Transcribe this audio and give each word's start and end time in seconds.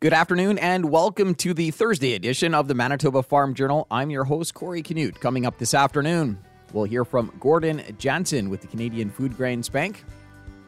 Good 0.00 0.12
afternoon 0.12 0.58
and 0.58 0.92
welcome 0.92 1.34
to 1.34 1.52
the 1.52 1.72
Thursday 1.72 2.14
edition 2.14 2.54
of 2.54 2.68
the 2.68 2.74
Manitoba 2.74 3.20
Farm 3.20 3.52
Journal. 3.52 3.88
I'm 3.90 4.10
your 4.10 4.22
host, 4.22 4.54
Corey 4.54 4.80
Canute. 4.80 5.18
Coming 5.18 5.44
up 5.44 5.58
this 5.58 5.74
afternoon, 5.74 6.38
we'll 6.72 6.84
hear 6.84 7.04
from 7.04 7.32
Gordon 7.40 7.82
Jansen 7.98 8.48
with 8.48 8.60
the 8.60 8.68
Canadian 8.68 9.10
Food 9.10 9.36
Grains 9.36 9.68
Bank. 9.68 10.04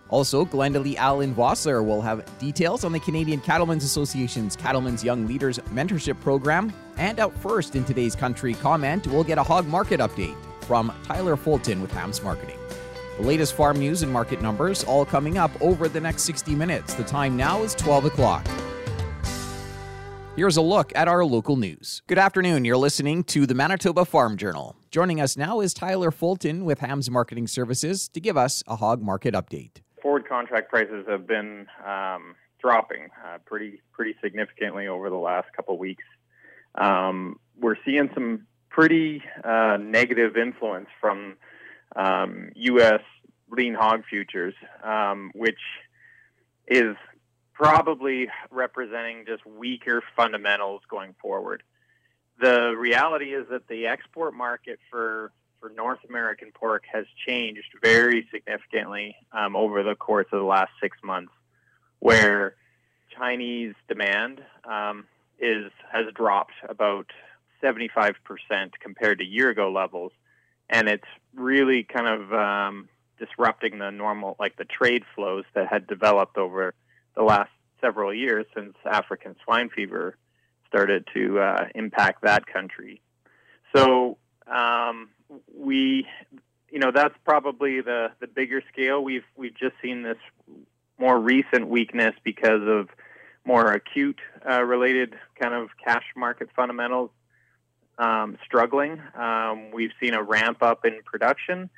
Also, 0.08 0.44
Glendalee 0.44 0.96
Allen 0.96 1.32
Vossler 1.32 1.86
will 1.86 2.02
have 2.02 2.28
details 2.40 2.82
on 2.82 2.90
the 2.90 2.98
Canadian 2.98 3.40
Cattlemen's 3.40 3.84
Association's 3.84 4.56
Cattlemen's 4.56 5.04
Young 5.04 5.28
Leaders 5.28 5.60
Mentorship 5.72 6.20
Program. 6.20 6.72
And 6.96 7.20
out 7.20 7.32
first 7.34 7.76
in 7.76 7.84
today's 7.84 8.16
country 8.16 8.54
comment, 8.54 9.06
we'll 9.06 9.22
get 9.22 9.38
a 9.38 9.44
hog 9.44 9.64
market 9.68 10.00
update 10.00 10.34
from 10.62 10.92
Tyler 11.04 11.36
Fulton 11.36 11.80
with 11.80 11.92
Hams 11.92 12.20
Marketing. 12.20 12.58
The 13.16 13.22
latest 13.24 13.54
farm 13.54 13.78
news 13.78 14.02
and 14.02 14.12
market 14.12 14.42
numbers 14.42 14.82
all 14.82 15.04
coming 15.04 15.38
up 15.38 15.52
over 15.62 15.88
the 15.88 16.00
next 16.00 16.22
60 16.22 16.56
minutes. 16.56 16.94
The 16.94 17.04
time 17.04 17.36
now 17.36 17.62
is 17.62 17.76
12 17.76 18.06
o'clock. 18.06 18.44
Here's 20.36 20.56
a 20.56 20.62
look 20.62 20.92
at 20.94 21.08
our 21.08 21.24
local 21.24 21.56
news. 21.56 22.02
Good 22.06 22.16
afternoon. 22.16 22.64
You're 22.64 22.76
listening 22.76 23.24
to 23.24 23.46
the 23.46 23.54
Manitoba 23.54 24.04
Farm 24.04 24.36
Journal. 24.36 24.76
Joining 24.92 25.20
us 25.20 25.36
now 25.36 25.60
is 25.60 25.74
Tyler 25.74 26.12
Fulton 26.12 26.64
with 26.64 26.78
Hams 26.78 27.10
Marketing 27.10 27.48
Services 27.48 28.08
to 28.10 28.20
give 28.20 28.36
us 28.36 28.62
a 28.68 28.76
hog 28.76 29.02
market 29.02 29.34
update. 29.34 29.82
Forward 30.00 30.28
contract 30.28 30.70
prices 30.70 31.04
have 31.08 31.26
been 31.26 31.66
um, 31.84 32.36
dropping 32.60 33.08
uh, 33.26 33.38
pretty 33.44 33.82
pretty 33.92 34.14
significantly 34.22 34.86
over 34.86 35.10
the 35.10 35.16
last 35.16 35.48
couple 35.54 35.76
weeks. 35.76 36.04
Um, 36.76 37.40
we're 37.58 37.76
seeing 37.84 38.08
some 38.14 38.46
pretty 38.68 39.22
uh, 39.42 39.78
negative 39.80 40.36
influence 40.36 40.88
from 41.00 41.36
um, 41.96 42.50
U.S. 42.54 43.00
lean 43.50 43.74
hog 43.74 44.04
futures, 44.08 44.54
um, 44.84 45.32
which 45.34 45.58
is 46.68 46.94
probably 47.60 48.26
representing 48.50 49.26
just 49.26 49.44
weaker 49.44 50.02
fundamentals 50.16 50.80
going 50.88 51.14
forward. 51.20 51.62
The 52.40 52.74
reality 52.74 53.34
is 53.34 53.48
that 53.50 53.68
the 53.68 53.86
export 53.86 54.32
market 54.32 54.78
for 54.90 55.30
for 55.60 55.68
North 55.68 55.98
American 56.08 56.52
pork 56.54 56.84
has 56.90 57.04
changed 57.26 57.68
very 57.82 58.26
significantly 58.32 59.14
um, 59.32 59.56
over 59.56 59.82
the 59.82 59.94
course 59.94 60.26
of 60.32 60.38
the 60.38 60.46
last 60.46 60.70
six 60.80 60.96
months, 61.04 61.32
where 61.98 62.54
Chinese 63.14 63.74
demand 63.88 64.40
um, 64.64 65.04
is 65.38 65.70
has 65.92 66.06
dropped 66.14 66.54
about 66.66 67.08
75% 67.62 68.14
compared 68.80 69.18
to 69.18 69.24
year 69.26 69.50
ago 69.50 69.70
levels, 69.70 70.12
and 70.70 70.88
it's 70.88 71.04
really 71.34 71.82
kind 71.82 72.06
of 72.06 72.32
um, 72.32 72.88
disrupting 73.18 73.78
the 73.78 73.90
normal, 73.90 74.34
like 74.40 74.56
the 74.56 74.64
trade 74.64 75.02
flows 75.14 75.44
that 75.52 75.68
had 75.68 75.86
developed 75.86 76.38
over 76.38 76.72
the 77.16 77.22
last 77.22 77.50
several 77.80 78.12
years 78.12 78.46
since 78.54 78.74
African 78.84 79.36
swine 79.44 79.70
fever 79.70 80.16
started 80.66 81.06
to 81.14 81.40
uh, 81.40 81.66
impact 81.74 82.22
that 82.22 82.46
country. 82.46 83.00
So 83.74 84.18
um, 84.46 85.10
we, 85.54 86.06
you 86.70 86.78
know, 86.78 86.90
that's 86.94 87.14
probably 87.24 87.80
the 87.80 88.12
the 88.20 88.26
bigger 88.26 88.62
scale. 88.72 89.02
We've 89.02 89.24
we've 89.36 89.56
just 89.56 89.74
seen 89.82 90.02
this 90.02 90.18
more 90.98 91.18
recent 91.18 91.68
weakness 91.68 92.14
because 92.22 92.62
of 92.66 92.88
more 93.44 93.72
acute 93.72 94.20
uh, 94.48 94.62
related 94.62 95.14
kind 95.40 95.54
of 95.54 95.70
cash 95.82 96.04
market 96.16 96.50
fundamentals 96.54 97.10
um, 97.98 98.36
struggling. 98.44 99.00
Um, 99.14 99.70
we've 99.72 99.92
seen 100.00 100.14
a 100.14 100.22
ramp 100.22 100.62
up 100.62 100.84
in 100.84 101.00
production 101.04 101.70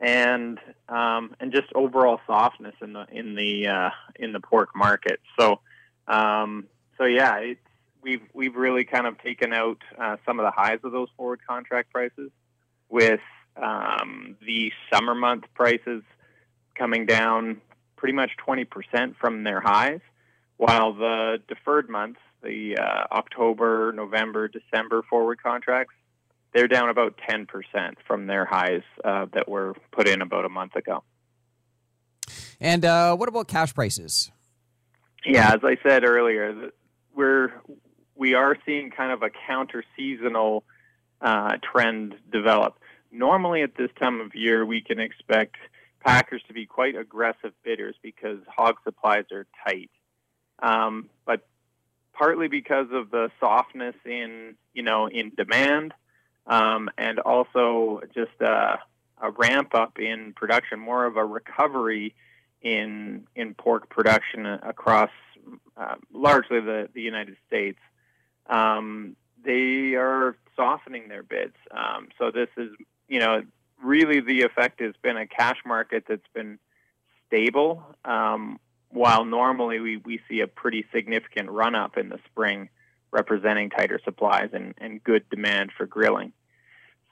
and 0.00 0.58
um, 0.88 1.34
and 1.38 1.52
just 1.52 1.68
overall 1.74 2.20
softness 2.26 2.74
in 2.82 2.94
the 2.94 3.06
in 3.12 3.34
the 3.34 3.68
uh, 3.68 3.90
in 4.16 4.32
the 4.32 4.40
pork 4.40 4.74
market. 4.74 5.20
So 5.38 5.60
um, 6.08 6.66
so 6.98 7.04
yeah, 7.04 7.36
it's 7.38 7.60
we've 8.02 8.22
we've 8.32 8.56
really 8.56 8.84
kind 8.84 9.06
of 9.06 9.18
taken 9.18 9.52
out 9.52 9.78
uh, 9.98 10.16
some 10.26 10.40
of 10.40 10.44
the 10.44 10.50
highs 10.50 10.78
of 10.84 10.92
those 10.92 11.08
forward 11.16 11.40
contract 11.46 11.92
prices, 11.92 12.30
with 12.88 13.20
um, 13.56 14.36
the 14.44 14.72
summer 14.92 15.14
month 15.14 15.44
prices 15.54 16.02
coming 16.74 17.06
down 17.06 17.60
pretty 17.96 18.14
much 18.14 18.30
20% 18.46 19.16
from 19.16 19.44
their 19.44 19.60
highs, 19.60 20.00
while 20.56 20.94
the 20.94 21.36
deferred 21.48 21.90
months, 21.90 22.20
the 22.42 22.78
uh, 22.78 23.04
October, 23.12 23.92
November, 23.92 24.48
December 24.48 25.02
forward 25.02 25.42
contracts, 25.42 25.94
they're 26.52 26.68
down 26.68 26.88
about 26.88 27.18
10% 27.28 27.46
from 28.06 28.26
their 28.26 28.44
highs 28.44 28.82
uh, 29.04 29.26
that 29.32 29.48
were 29.48 29.74
put 29.92 30.08
in 30.08 30.22
about 30.22 30.44
a 30.44 30.48
month 30.48 30.76
ago. 30.76 31.02
And 32.60 32.84
uh, 32.84 33.16
what 33.16 33.28
about 33.28 33.48
cash 33.48 33.74
prices? 33.74 34.30
Yeah, 35.24 35.52
as 35.54 35.60
I 35.62 35.76
said 35.82 36.04
earlier, 36.04 36.70
we're 37.14 37.52
we 38.14 38.34
are 38.34 38.56
seeing 38.66 38.90
kind 38.90 39.12
of 39.12 39.22
a 39.22 39.30
counter 39.46 39.82
seasonal 39.96 40.64
uh, 41.20 41.56
trend 41.62 42.14
develop. 42.30 42.78
Normally, 43.10 43.62
at 43.62 43.76
this 43.76 43.90
time 43.98 44.20
of 44.20 44.34
year, 44.34 44.64
we 44.64 44.82
can 44.82 45.00
expect 45.00 45.56
packers 46.00 46.42
to 46.48 46.54
be 46.54 46.66
quite 46.66 46.96
aggressive 46.96 47.52
bidders 47.64 47.96
because 48.02 48.38
hog 48.46 48.76
supplies 48.84 49.24
are 49.32 49.46
tight. 49.66 49.90
Um, 50.62 51.08
but 51.24 51.46
partly 52.12 52.48
because 52.48 52.88
of 52.92 53.10
the 53.10 53.30
softness 53.40 53.94
in 54.04 54.54
you 54.74 54.82
know 54.82 55.06
in 55.06 55.32
demand, 55.36 55.94
um, 56.46 56.90
and 56.98 57.18
also 57.20 58.00
just 58.14 58.40
a, 58.40 58.78
a, 59.22 59.30
ramp 59.30 59.74
up 59.74 59.98
in 59.98 60.32
production, 60.34 60.80
more 60.80 61.04
of 61.04 61.16
a 61.16 61.24
recovery 61.24 62.14
in 62.62 63.26
in 63.34 63.54
pork 63.54 63.88
production 63.88 64.46
across 64.46 65.10
uh, 65.76 65.94
largely 66.12 66.60
the, 66.60 66.88
the 66.94 67.00
United 67.02 67.36
States. 67.46 67.78
Um, 68.48 69.16
they 69.44 69.94
are 69.94 70.36
softening 70.56 71.08
their 71.08 71.22
bids. 71.22 71.56
Um, 71.70 72.08
so 72.18 72.30
this 72.30 72.48
is, 72.56 72.70
you 73.08 73.20
know, 73.20 73.42
really 73.82 74.20
the 74.20 74.42
effect 74.42 74.80
has 74.80 74.94
been 75.02 75.16
a 75.16 75.26
cash 75.26 75.58
market 75.64 76.04
that's 76.08 76.26
been 76.34 76.58
stable, 77.26 77.82
um, 78.04 78.58
while 78.90 79.24
normally 79.24 79.78
we, 79.80 79.96
we 79.98 80.20
see 80.28 80.40
a 80.40 80.46
pretty 80.46 80.84
significant 80.92 81.50
run 81.50 81.74
up 81.74 81.96
in 81.96 82.08
the 82.08 82.18
spring, 82.26 82.68
representing 83.12 83.70
tighter 83.70 84.00
supplies 84.04 84.50
and, 84.52 84.74
and 84.78 85.02
good 85.02 85.28
demand 85.30 85.70
for 85.76 85.86
grilling. 85.86 86.32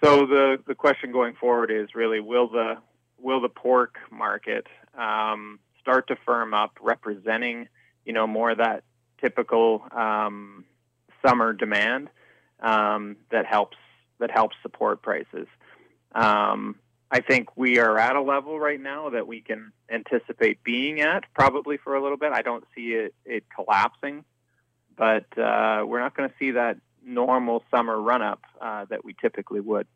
So 0.03 0.27
the, 0.27 0.59
the 0.67 0.75
question 0.75 1.11
going 1.13 1.35
forward 1.35 1.71
is 1.71 1.95
really 1.95 2.21
will 2.21 2.49
the 2.49 2.77
will 3.21 3.41
the 3.41 3.49
pork 3.49 3.97
market 4.13 4.67
um, 4.97 5.59
start 5.81 6.07
to 6.07 6.17
firm 6.25 6.55
up, 6.55 6.79
representing 6.81 7.69
you 8.05 8.13
know 8.13 8.27
more 8.27 8.51
of 8.51 8.59
that 8.59 8.85
typical 9.21 9.83
um, 9.91 10.65
summer 11.27 11.53
demand 11.53 12.11
um, 12.61 13.17
that 13.31 13.47
helps 13.47 13.77
that 14.21 14.31
helps 14.31 14.57
support 14.63 15.03
prices. 15.03 15.47
Um, 16.15 16.77
I 17.11 17.21
think 17.21 17.57
we 17.57 17.79
are 17.79 17.99
at 17.99 18.17
a 18.17 18.21
level 18.21 18.59
right 18.61 18.81
now 18.81 19.11
that 19.11 19.27
we 19.27 19.41
can 19.41 19.73
anticipate 19.91 20.63
being 20.63 21.01
at 21.01 21.25
probably 21.35 21.79
for 21.79 21.95
a 21.95 22.03
little 22.03 22.19
bit. 22.19 22.33
I 22.33 22.43
don't 22.43 22.65
see 22.75 22.93
it, 22.93 23.15
it 23.25 23.45
collapsing, 23.55 24.25
but 24.99 25.27
uh, 25.39 25.85
we're 25.87 26.01
not 26.01 26.17
going 26.17 26.29
to 26.29 26.35
see 26.39 26.51
that 26.51 26.77
normal 27.05 27.63
summer 27.71 27.99
run 28.01 28.21
up 28.21 28.41
uh, 28.61 28.85
that 28.91 29.05
we 29.05 29.15
typically 29.15 29.61
would. 29.61 29.87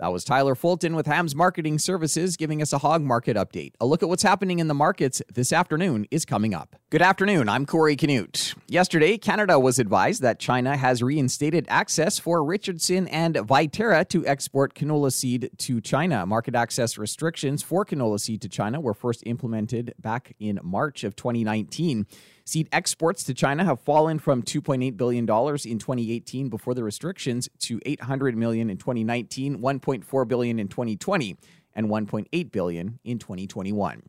That 0.00 0.12
was 0.12 0.24
Tyler 0.24 0.56
Fulton 0.56 0.96
with 0.96 1.06
Hams 1.06 1.36
Marketing 1.36 1.78
Services 1.78 2.36
giving 2.36 2.60
us 2.60 2.72
a 2.72 2.78
hog 2.78 3.02
market 3.02 3.36
update. 3.36 3.74
A 3.80 3.86
look 3.86 4.02
at 4.02 4.08
what's 4.08 4.24
happening 4.24 4.58
in 4.58 4.66
the 4.66 4.74
markets 4.74 5.22
this 5.32 5.52
afternoon 5.52 6.06
is 6.10 6.24
coming 6.24 6.52
up. 6.52 6.74
Good 6.90 7.00
afternoon. 7.00 7.48
I'm 7.48 7.64
Corey 7.64 7.94
Canute. 7.94 8.54
Yesterday, 8.66 9.16
Canada 9.18 9.60
was 9.60 9.78
advised 9.78 10.20
that 10.22 10.40
China 10.40 10.76
has 10.76 11.00
reinstated 11.00 11.64
access 11.68 12.18
for 12.18 12.42
Richardson 12.42 13.06
and 13.06 13.36
Viterra 13.36 14.06
to 14.08 14.26
export 14.26 14.74
canola 14.74 15.12
seed 15.12 15.50
to 15.58 15.80
China. 15.80 16.26
Market 16.26 16.56
access 16.56 16.98
restrictions 16.98 17.62
for 17.62 17.84
canola 17.84 18.18
seed 18.18 18.42
to 18.42 18.48
China 18.48 18.80
were 18.80 18.94
first 18.94 19.22
implemented 19.26 19.94
back 20.00 20.34
in 20.40 20.58
March 20.64 21.04
of 21.04 21.14
2019. 21.14 22.04
Seed 22.46 22.68
exports 22.72 23.24
to 23.24 23.34
China 23.34 23.64
have 23.64 23.80
fallen 23.80 24.18
from 24.18 24.42
$2.8 24.42 24.96
billion 24.96 25.24
in 25.24 25.26
2018 25.26 26.48
before 26.50 26.74
the 26.74 26.84
restrictions 26.84 27.48
to 27.60 27.80
800 27.86 28.36
million 28.36 28.68
in 28.68 28.76
2019, 28.76 29.58
$1.4 29.58 30.28
billion 30.28 30.58
in 30.58 30.68
2020, 30.68 31.36
and 31.74 31.88
1.8 31.88 32.52
billion 32.52 32.98
in 33.02 33.18
2021. 33.18 34.02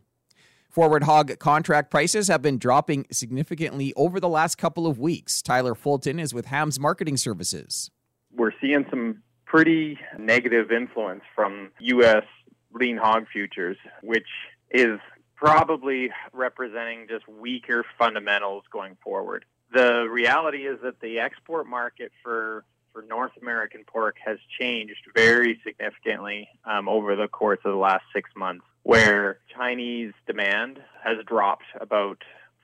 Forward 0.69 1.03
hog 1.03 1.39
contract 1.39 1.89
prices 1.89 2.27
have 2.27 2.41
been 2.41 2.57
dropping 2.57 3.05
significantly 3.09 3.93
over 3.95 4.19
the 4.19 4.27
last 4.27 4.57
couple 4.57 4.85
of 4.85 4.99
weeks. 4.99 5.41
Tyler 5.41 5.73
Fulton 5.73 6.19
is 6.19 6.33
with 6.33 6.47
Hams 6.47 6.77
Marketing 6.77 7.15
Services. 7.15 7.89
We're 8.35 8.51
seeing 8.59 8.85
some 8.89 9.23
pretty 9.45 9.97
negative 10.19 10.73
influence 10.73 11.21
from 11.33 11.71
U.S. 11.79 12.25
lean 12.73 12.97
hog 12.97 13.27
futures, 13.31 13.77
which 14.03 14.27
is 14.71 14.99
probably 15.35 16.11
representing 16.33 17.07
just 17.07 17.27
weaker 17.27 17.85
fundamentals 17.97 18.63
going 18.71 18.97
forward. 19.03 19.45
The 19.73 20.07
reality 20.09 20.67
is 20.67 20.79
that 20.83 20.99
the 21.01 21.19
export 21.19 21.67
market 21.67 22.11
for 22.23 22.63
for 22.93 23.01
North 23.01 23.33
American 23.41 23.83
pork 23.85 24.15
has 24.25 24.37
changed 24.57 25.05
very 25.13 25.59
significantly 25.65 26.47
um, 26.63 26.87
over 26.87 27.17
the 27.17 27.27
course 27.27 27.59
of 27.65 27.73
the 27.73 27.77
last 27.77 28.05
six 28.13 28.29
months, 28.37 28.63
where 28.83 29.39
Chinese 29.53 30.13
demand 30.25 30.81
has 31.03 31.17
dropped 31.27 31.65
about 31.81 32.23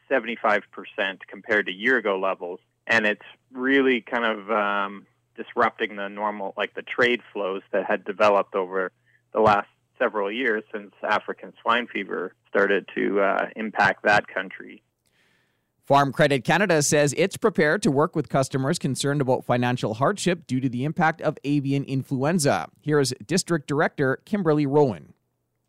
75% 0.09 0.61
compared 1.27 1.65
to 1.65 1.73
year 1.73 1.97
ago 1.97 2.17
levels. 2.17 2.61
And 2.87 3.05
it's 3.05 3.25
really 3.51 3.99
kind 3.99 4.25
of 4.25 4.49
um, 4.49 5.05
disrupting 5.35 5.97
the 5.97 6.07
normal, 6.07 6.53
like 6.55 6.73
the 6.75 6.81
trade 6.81 7.21
flows 7.33 7.61
that 7.73 7.85
had 7.85 8.05
developed 8.05 8.55
over 8.55 8.91
the 9.33 9.41
last 9.41 9.67
several 10.01 10.31
years 10.31 10.63
since 10.73 10.91
African 11.03 11.53
swine 11.61 11.87
fever 11.87 12.33
started 12.49 12.89
to 12.95 13.21
uh, 13.21 13.45
impact 13.55 14.03
that 14.03 14.27
country. 14.27 14.81
Farm 15.85 16.11
Credit 16.13 16.43
Canada 16.43 16.81
says 16.81 17.13
it's 17.17 17.37
prepared 17.37 17.81
to 17.83 17.91
work 17.91 18.15
with 18.15 18.29
customers 18.29 18.79
concerned 18.79 19.19
about 19.19 19.43
financial 19.43 19.95
hardship 19.95 20.47
due 20.47 20.59
to 20.59 20.69
the 20.69 20.85
impact 20.85 21.21
of 21.21 21.37
avian 21.43 21.83
influenza. 21.83 22.69
Here 22.79 22.99
is 22.99 23.13
District 23.25 23.67
Director 23.67 24.19
Kimberly 24.25 24.65
Rowan. 24.65 25.13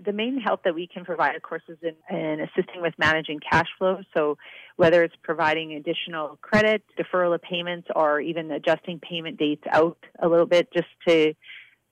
The 0.04 0.12
main 0.12 0.40
help 0.40 0.64
that 0.64 0.74
we 0.74 0.86
can 0.86 1.04
provide, 1.04 1.36
of 1.36 1.42
course, 1.42 1.62
is 1.68 1.78
in, 1.82 1.94
in 2.16 2.40
assisting 2.40 2.82
with 2.82 2.94
managing 2.98 3.38
cash 3.40 3.68
flow. 3.78 4.00
So, 4.14 4.36
whether 4.76 5.04
it's 5.04 5.14
providing 5.22 5.74
additional 5.74 6.38
credit, 6.40 6.82
deferral 6.98 7.34
of 7.34 7.42
payments, 7.42 7.88
or 7.94 8.20
even 8.20 8.50
adjusting 8.50 8.98
payment 8.98 9.38
dates 9.38 9.62
out 9.70 9.98
a 10.20 10.28
little 10.28 10.46
bit 10.46 10.72
just 10.72 10.88
to 11.06 11.34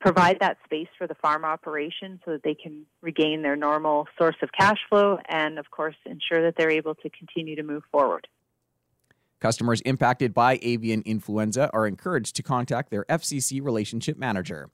provide 0.00 0.38
that 0.40 0.56
space 0.64 0.88
for 0.96 1.06
the 1.06 1.14
farm 1.14 1.44
operation 1.44 2.20
so 2.24 2.32
that 2.32 2.42
they 2.42 2.54
can 2.54 2.84
regain 3.02 3.42
their 3.42 3.56
normal 3.56 4.08
source 4.18 4.36
of 4.42 4.50
cash 4.58 4.78
flow 4.88 5.18
and, 5.28 5.58
of 5.58 5.70
course, 5.70 5.96
ensure 6.06 6.42
that 6.42 6.54
they're 6.56 6.70
able 6.70 6.94
to 6.96 7.10
continue 7.10 7.54
to 7.56 7.62
move 7.62 7.82
forward. 7.92 8.26
Customers 9.40 9.80
impacted 9.82 10.34
by 10.34 10.58
avian 10.62 11.02
influenza 11.06 11.70
are 11.72 11.86
encouraged 11.86 12.36
to 12.36 12.42
contact 12.42 12.90
their 12.90 13.04
FCC 13.04 13.62
relationship 13.62 14.18
manager. 14.18 14.68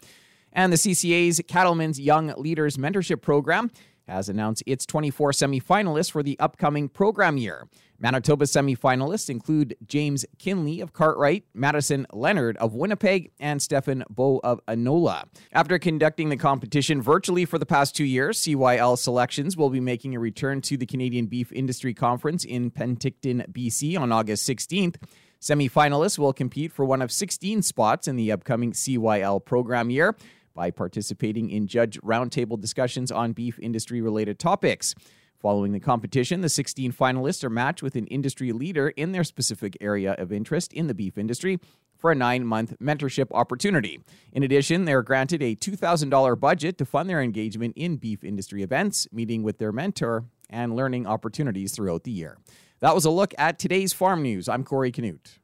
And 0.53 0.73
the 0.73 0.77
CCA's 0.77 1.41
Cattlemen's 1.47 2.01
Young 2.01 2.29
Leaders 2.37 2.77
Mentorship 2.77 3.21
Program 3.21 3.71
has 4.09 4.29
announced 4.29 4.63
its 4.67 4.87
24 4.87 5.33
semifinalists 5.33 6.11
for 6.11 6.23
the 6.23 6.39
upcoming 6.39 6.89
program 6.89 7.37
year. 7.37 7.69
Manitoba 7.99 8.45
semifinalists 8.45 9.31
include 9.31 9.77
James 9.87 10.27
Kinley 10.39 10.81
of 10.81 10.93
Cartwright, 10.93 11.45
Madison 11.55 12.07
Leonard 12.13 12.57
of 12.59 12.75
Winnipeg, 12.75 13.33
and 13.41 13.61
Stefan 13.61 14.05
Bow 14.11 14.41
of 14.45 14.61
Anola. 14.67 15.25
After 15.53 15.79
conducting 15.79 16.29
the 16.29 16.37
competition 16.37 17.01
virtually 17.01 17.47
for 17.47 17.59
the 17.59 17.67
past 17.67 17.97
two 17.97 18.05
years, 18.05 18.39
CYL 18.43 18.99
Selections 18.99 19.57
will 19.57 19.71
be 19.71 19.81
making 19.81 20.15
a 20.15 20.21
return 20.21 20.61
to 20.63 20.77
the 20.77 20.87
Canadian 20.87 21.27
Beef 21.27 21.51
Industry 21.53 21.95
Conference 21.95 22.45
in 22.45 22.71
Penticton, 22.71 23.51
BC 23.51 23.99
on 23.99 24.13
August 24.13 24.49
16th. 24.49 24.97
Semifinalists 25.41 26.19
will 26.19 26.33
compete 26.33 26.73
for 26.73 26.85
one 26.85 27.03
of 27.03 27.13
16 27.13 27.63
spots 27.63 28.09
in 28.09 28.17
the 28.17 28.33
upcoming 28.33 28.73
CYL 28.73 29.45
program 29.45 29.91
year 29.91 30.17
by 30.57 30.73
participating 30.73 31.51
in 31.51 31.69
judge 31.69 32.01
roundtable 32.01 32.61
discussions 32.61 33.13
on 33.13 33.33
beef 33.33 33.61
industry 33.61 34.01
related 34.01 34.41
topics. 34.41 34.95
Following 35.39 35.73
the 35.73 35.81
competition, 35.81 36.41
the 36.41 36.49
16 36.49 36.93
finalists 36.93 37.45
are 37.45 37.51
matched 37.51 37.83
with 37.83 37.95
an 37.95 38.07
industry 38.07 38.53
leader 38.53 38.89
in 38.89 39.13
their 39.13 39.23
specific 39.23 39.77
area 39.81 40.15
of 40.15 40.33
interest 40.33 40.73
in 40.73 40.87
the 40.87 40.95
beef 40.95 41.19
industry 41.19 41.61
for 41.99 42.11
a 42.11 42.15
nine 42.15 42.45
month 42.47 42.75
mentorship 42.83 43.27
opportunity. 43.33 44.01
In 44.33 44.43
addition, 44.43 44.87
they 44.87 44.95
are 44.95 45.03
granted 45.03 45.43
a 45.43 45.55
$2,000 45.55 46.41
budget 46.41 46.79
to 46.79 46.85
fund 46.85 47.09
their 47.09 47.23
engagement 47.23 47.75
in 47.77 47.97
beef 47.97 48.25
industry 48.25 48.63
events, 48.63 49.07
meeting 49.13 49.43
with 49.43 49.59
their 49.59 49.73
mentor, 49.73 50.25
and 50.49 50.75
learning 50.75 51.07
opportunities 51.07 51.73
throughout 51.73 52.05
the 52.05 52.11
year. 52.11 52.39
That 52.81 52.95
was 52.95 53.05
a 53.05 53.11
look 53.11 53.35
at 53.39 53.59
today's 53.59 53.93
farm 53.93 54.23
news. 54.23 54.49
I'm 54.49 54.65
Corey 54.65 54.91
Canute. 54.91 55.39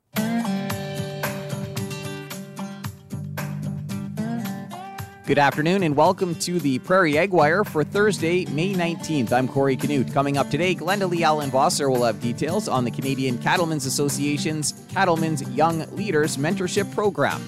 Good 5.25 5.39
afternoon 5.39 5.85
and 5.85 5.95
welcome 5.95 6.35
to 6.41 6.59
the 6.59 6.81
Prairie 6.81 7.17
Ag 7.17 7.31
Wire 7.31 7.63
for 7.63 7.85
Thursday, 7.85 8.45
May 8.47 8.75
19th. 8.75 9.31
I'm 9.31 9.47
Corey 9.47 9.77
Canute. 9.77 10.13
Coming 10.13 10.37
up 10.37 10.51
today, 10.51 10.75
Glenda 10.75 11.09
Lee 11.09 11.23
Allen 11.23 11.49
Vossler 11.49 11.89
will 11.89 12.03
have 12.03 12.21
details 12.21 12.67
on 12.67 12.83
the 12.83 12.91
Canadian 12.91 13.39
Cattlemen's 13.39 13.87
Association's 13.87 14.85
Cattlemen's 14.89 15.49
Young 15.51 15.87
Leaders 15.95 16.37
Mentorship 16.37 16.93
Program. 16.93 17.41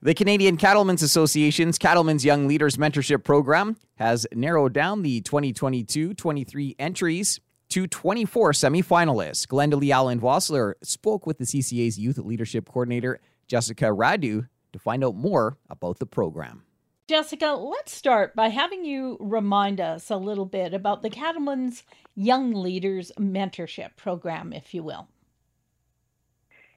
The 0.00 0.14
Canadian 0.14 0.56
Cattlemen's 0.56 1.02
Association's 1.02 1.76
Cattlemen's 1.76 2.24
Young 2.24 2.48
Leaders 2.48 2.78
Mentorship 2.78 3.22
Program 3.22 3.76
has 3.96 4.26
narrowed 4.32 4.72
down 4.72 5.02
the 5.02 5.20
2022 5.20 6.14
23 6.14 6.76
entries 6.78 7.40
to 7.68 7.86
24 7.86 8.52
semifinalists. 8.52 9.46
Glenda 9.46 9.78
Lee 9.78 9.92
Allen 9.92 10.18
Vossler 10.18 10.72
spoke 10.82 11.26
with 11.26 11.36
the 11.36 11.44
CCA's 11.44 11.98
Youth 11.98 12.16
Leadership 12.16 12.66
Coordinator, 12.66 13.20
Jessica 13.48 13.84
Radu, 13.86 14.48
to 14.76 14.82
find 14.82 15.02
out 15.04 15.16
more 15.16 15.58
about 15.70 15.98
the 15.98 16.06
program. 16.06 16.62
Jessica, 17.08 17.52
let's 17.52 17.92
start 17.92 18.34
by 18.34 18.48
having 18.48 18.84
you 18.84 19.16
remind 19.20 19.80
us 19.80 20.10
a 20.10 20.16
little 20.16 20.44
bit 20.44 20.74
about 20.74 21.02
the 21.02 21.10
Cattlemen's 21.10 21.84
Young 22.16 22.52
Leaders 22.52 23.12
Mentorship 23.18 23.96
Program, 23.96 24.52
if 24.52 24.74
you 24.74 24.82
will. 24.82 25.08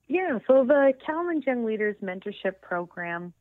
Yeah, 0.08 0.40
so 0.48 0.66
the 0.66 0.94
Cattlemen's 1.06 1.46
Young 1.46 1.66
Leaders 1.66 1.96
Mentorship 2.04 2.62
Program 2.62 3.34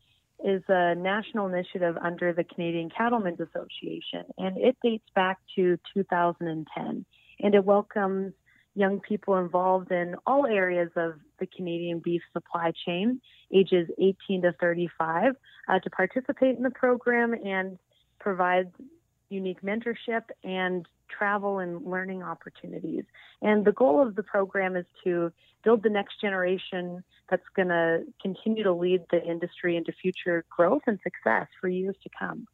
is 0.44 0.62
a 0.68 0.94
national 0.94 1.48
initiative 1.48 1.96
under 2.02 2.32
the 2.32 2.44
Canadian 2.44 2.90
Cattlemen's 2.90 3.40
Association, 3.40 4.24
and 4.38 4.56
it 4.56 4.76
dates 4.82 5.08
back 5.14 5.38
to 5.56 5.78
2010. 5.94 7.04
And 7.40 7.54
it 7.54 7.64
welcomes 7.64 8.32
young 8.78 9.00
people 9.00 9.36
involved 9.36 9.90
in 9.90 10.14
all 10.24 10.46
areas 10.46 10.90
of 10.94 11.14
the 11.40 11.46
Canadian 11.46 11.98
beef 11.98 12.22
supply 12.32 12.72
chain, 12.86 13.20
ages 13.52 13.88
18 13.98 14.42
to 14.42 14.52
35, 14.60 15.34
uh, 15.68 15.78
to 15.80 15.90
participate 15.90 16.56
in 16.56 16.62
the 16.62 16.70
program 16.70 17.34
and 17.34 17.76
provide 18.20 18.70
unique 19.30 19.62
mentorship 19.62 20.22
and 20.44 20.86
travel 21.08 21.58
and 21.58 21.84
learning 21.84 22.22
opportunities. 22.22 23.04
And 23.42 23.64
the 23.64 23.72
goal 23.72 24.00
of 24.00 24.14
the 24.14 24.22
program 24.22 24.76
is 24.76 24.86
to 25.02 25.32
build 25.64 25.82
the 25.82 25.90
next 25.90 26.20
generation 26.20 27.02
that's 27.28 27.48
going 27.56 27.68
to 27.68 28.04
continue 28.22 28.62
to 28.62 28.72
lead 28.72 29.02
the 29.10 29.22
industry 29.24 29.76
into 29.76 29.92
future 29.92 30.44
growth 30.48 30.82
and 30.86 31.00
success 31.02 31.48
for 31.60 31.68
years 31.68 31.96
to 32.04 32.10
come. 32.16 32.46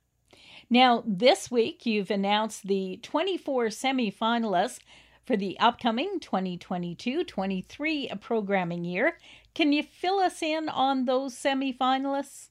Now, 0.71 1.05
this 1.07 1.51
week 1.51 1.85
you've 1.85 2.11
announced 2.11 2.67
the 2.67 2.99
24 3.03 3.67
semifinalists 3.67 4.81
for 5.25 5.37
the 5.37 5.59
upcoming 5.59 6.21
2022 6.21 7.25
23 7.25 8.11
programming 8.21 8.85
year. 8.85 9.19
Can 9.55 9.73
you 9.73 9.83
fill 9.83 10.19
us 10.19 10.43
in 10.43 10.69
on 10.69 11.05
those 11.05 11.35
semifinalists? 11.35 12.49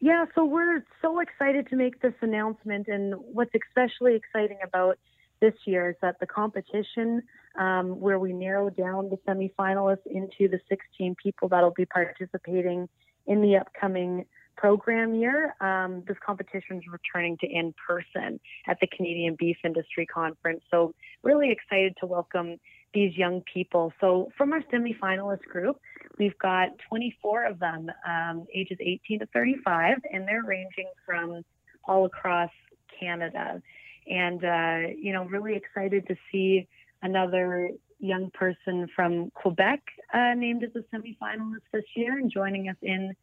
Yeah, 0.00 0.24
so 0.34 0.44
we're 0.44 0.84
so 1.00 1.20
excited 1.20 1.68
to 1.68 1.76
make 1.76 2.00
this 2.02 2.14
announcement. 2.22 2.88
And 2.88 3.14
what's 3.14 3.52
especially 3.54 4.16
exciting 4.16 4.58
about 4.64 4.98
this 5.40 5.54
year 5.64 5.90
is 5.90 5.96
that 6.02 6.18
the 6.18 6.26
competition, 6.26 7.22
um, 7.56 8.00
where 8.00 8.18
we 8.18 8.32
narrow 8.32 8.68
down 8.68 9.10
the 9.10 9.18
semifinalists 9.28 10.06
into 10.06 10.48
the 10.48 10.58
16 10.68 11.14
people 11.22 11.48
that'll 11.48 11.70
be 11.70 11.86
participating 11.86 12.88
in 13.26 13.42
the 13.42 13.56
upcoming 13.56 14.24
program 14.56 15.14
year, 15.14 15.54
um, 15.60 16.02
this 16.06 16.16
competition 16.24 16.78
is 16.78 16.84
returning 16.90 17.36
to 17.38 17.46
in 17.46 17.74
person 17.86 18.40
at 18.66 18.78
the 18.80 18.86
Canadian 18.86 19.36
Beef 19.38 19.56
Industry 19.64 20.06
Conference. 20.06 20.62
So, 20.70 20.94
really 21.22 21.50
excited 21.50 21.96
to 22.00 22.06
welcome 22.06 22.56
these 22.94 23.16
young 23.16 23.42
people. 23.52 23.92
So, 24.00 24.30
from 24.36 24.52
our 24.52 24.62
semifinalist 24.72 25.42
group, 25.42 25.80
we've 26.18 26.38
got 26.38 26.68
24 26.88 27.46
of 27.46 27.58
them, 27.58 27.90
um, 28.06 28.46
ages 28.54 28.78
18 28.80 29.20
to 29.20 29.26
35, 29.26 29.98
and 30.12 30.26
they're 30.26 30.44
ranging 30.44 30.90
from 31.06 31.42
all 31.84 32.06
across 32.06 32.50
Canada. 32.98 33.62
And, 34.06 34.44
uh, 34.44 34.88
you 34.96 35.12
know, 35.12 35.24
really 35.24 35.54
excited 35.56 36.06
to 36.08 36.16
see 36.30 36.68
another 37.02 37.70
young 37.98 38.30
person 38.34 38.88
from 38.94 39.30
Quebec 39.30 39.80
uh, 40.12 40.34
named 40.34 40.64
as 40.64 40.70
a 40.74 40.94
semifinalist 40.94 41.62
this 41.72 41.84
year 41.94 42.18
and 42.18 42.30
joining 42.30 42.68
us 42.68 42.76
in 42.82 43.14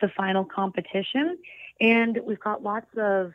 the 0.00 0.08
final 0.16 0.44
competition. 0.44 1.38
And 1.80 2.18
we've 2.24 2.40
got 2.40 2.62
lots 2.62 2.86
of 2.96 3.32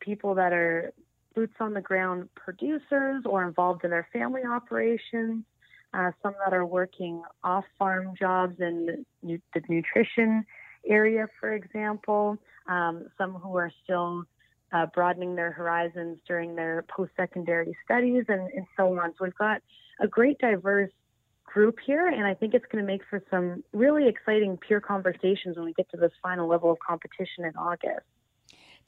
people 0.00 0.34
that 0.36 0.52
are 0.52 0.92
boots 1.34 1.54
on 1.60 1.74
the 1.74 1.80
ground 1.80 2.28
producers 2.34 3.22
or 3.24 3.44
involved 3.44 3.84
in 3.84 3.90
their 3.90 4.08
family 4.12 4.42
operations, 4.48 5.44
uh, 5.94 6.10
some 6.22 6.34
that 6.44 6.52
are 6.52 6.66
working 6.66 7.22
off 7.44 7.64
farm 7.78 8.14
jobs 8.18 8.60
in 8.60 9.04
the 9.22 9.40
nutrition 9.68 10.44
area, 10.86 11.28
for 11.38 11.52
example, 11.52 12.38
um, 12.66 13.06
some 13.18 13.34
who 13.34 13.56
are 13.56 13.72
still 13.84 14.24
uh, 14.72 14.86
broadening 14.86 15.34
their 15.34 15.52
horizons 15.52 16.18
during 16.26 16.54
their 16.54 16.84
post 16.88 17.10
secondary 17.16 17.76
studies, 17.84 18.24
and, 18.28 18.48
and 18.52 18.66
so 18.76 18.98
on. 18.98 19.12
So 19.18 19.24
we've 19.24 19.34
got 19.34 19.62
a 20.00 20.06
great 20.06 20.38
diverse 20.38 20.90
group 21.52 21.78
here, 21.84 22.06
and 22.06 22.24
I 22.24 22.34
think 22.34 22.54
it's 22.54 22.64
going 22.70 22.84
to 22.84 22.86
make 22.86 23.02
for 23.08 23.22
some 23.30 23.64
really 23.72 24.08
exciting 24.08 24.56
peer 24.56 24.80
conversations 24.80 25.56
when 25.56 25.64
we 25.64 25.72
get 25.72 25.90
to 25.90 25.96
this 25.96 26.12
final 26.22 26.48
level 26.48 26.70
of 26.70 26.78
competition 26.78 27.44
in 27.44 27.56
August. 27.56 28.06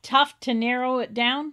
Tough 0.03 0.39
to 0.41 0.55
narrow 0.55 0.99
it 0.99 1.15
down. 1.15 1.53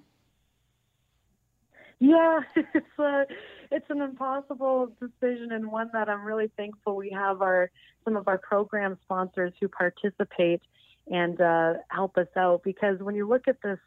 Yeah, 2.00 2.42
it's 2.56 3.00
a 3.00 3.26
it's 3.72 3.86
an 3.90 4.02
impossible 4.02 4.92
decision 5.00 5.52
and 5.52 5.72
one 5.72 5.90
that 5.94 6.10
I'm 6.10 6.24
really 6.24 6.50
thankful 6.58 6.96
we 6.96 7.12
have 7.12 7.42
our 7.42 7.70
some 8.04 8.16
of 8.16 8.28
our 8.28 8.38
program 8.38 8.98
sponsors 9.04 9.54
who 9.60 9.68
participate 9.68 10.62
and 11.08 11.40
uh, 11.40 11.74
help 11.90 12.18
us 12.18 12.28
out 12.36 12.64
because 12.64 13.00
when 13.00 13.16
you 13.16 13.28
look 13.28 13.48
at 13.48 13.62
this 13.62 13.80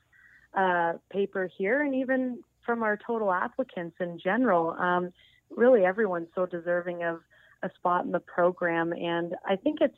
uh, 0.54 0.92
paper 1.10 1.50
here 1.56 1.82
and 1.82 1.94
even 1.94 2.38
from 2.64 2.82
our 2.82 2.96
total 2.96 3.32
applicants 3.32 3.96
in 4.00 4.18
general. 4.18 4.70
Um, 4.78 5.12
really, 5.56 5.84
everyone's 5.84 6.28
so 6.34 6.46
deserving 6.46 7.02
of 7.02 7.20
a 7.62 7.70
spot 7.76 8.04
in 8.04 8.12
the 8.12 8.20
program, 8.20 8.92
and 8.92 9.34
I 9.46 9.56
think 9.56 9.78
it's 9.80 9.96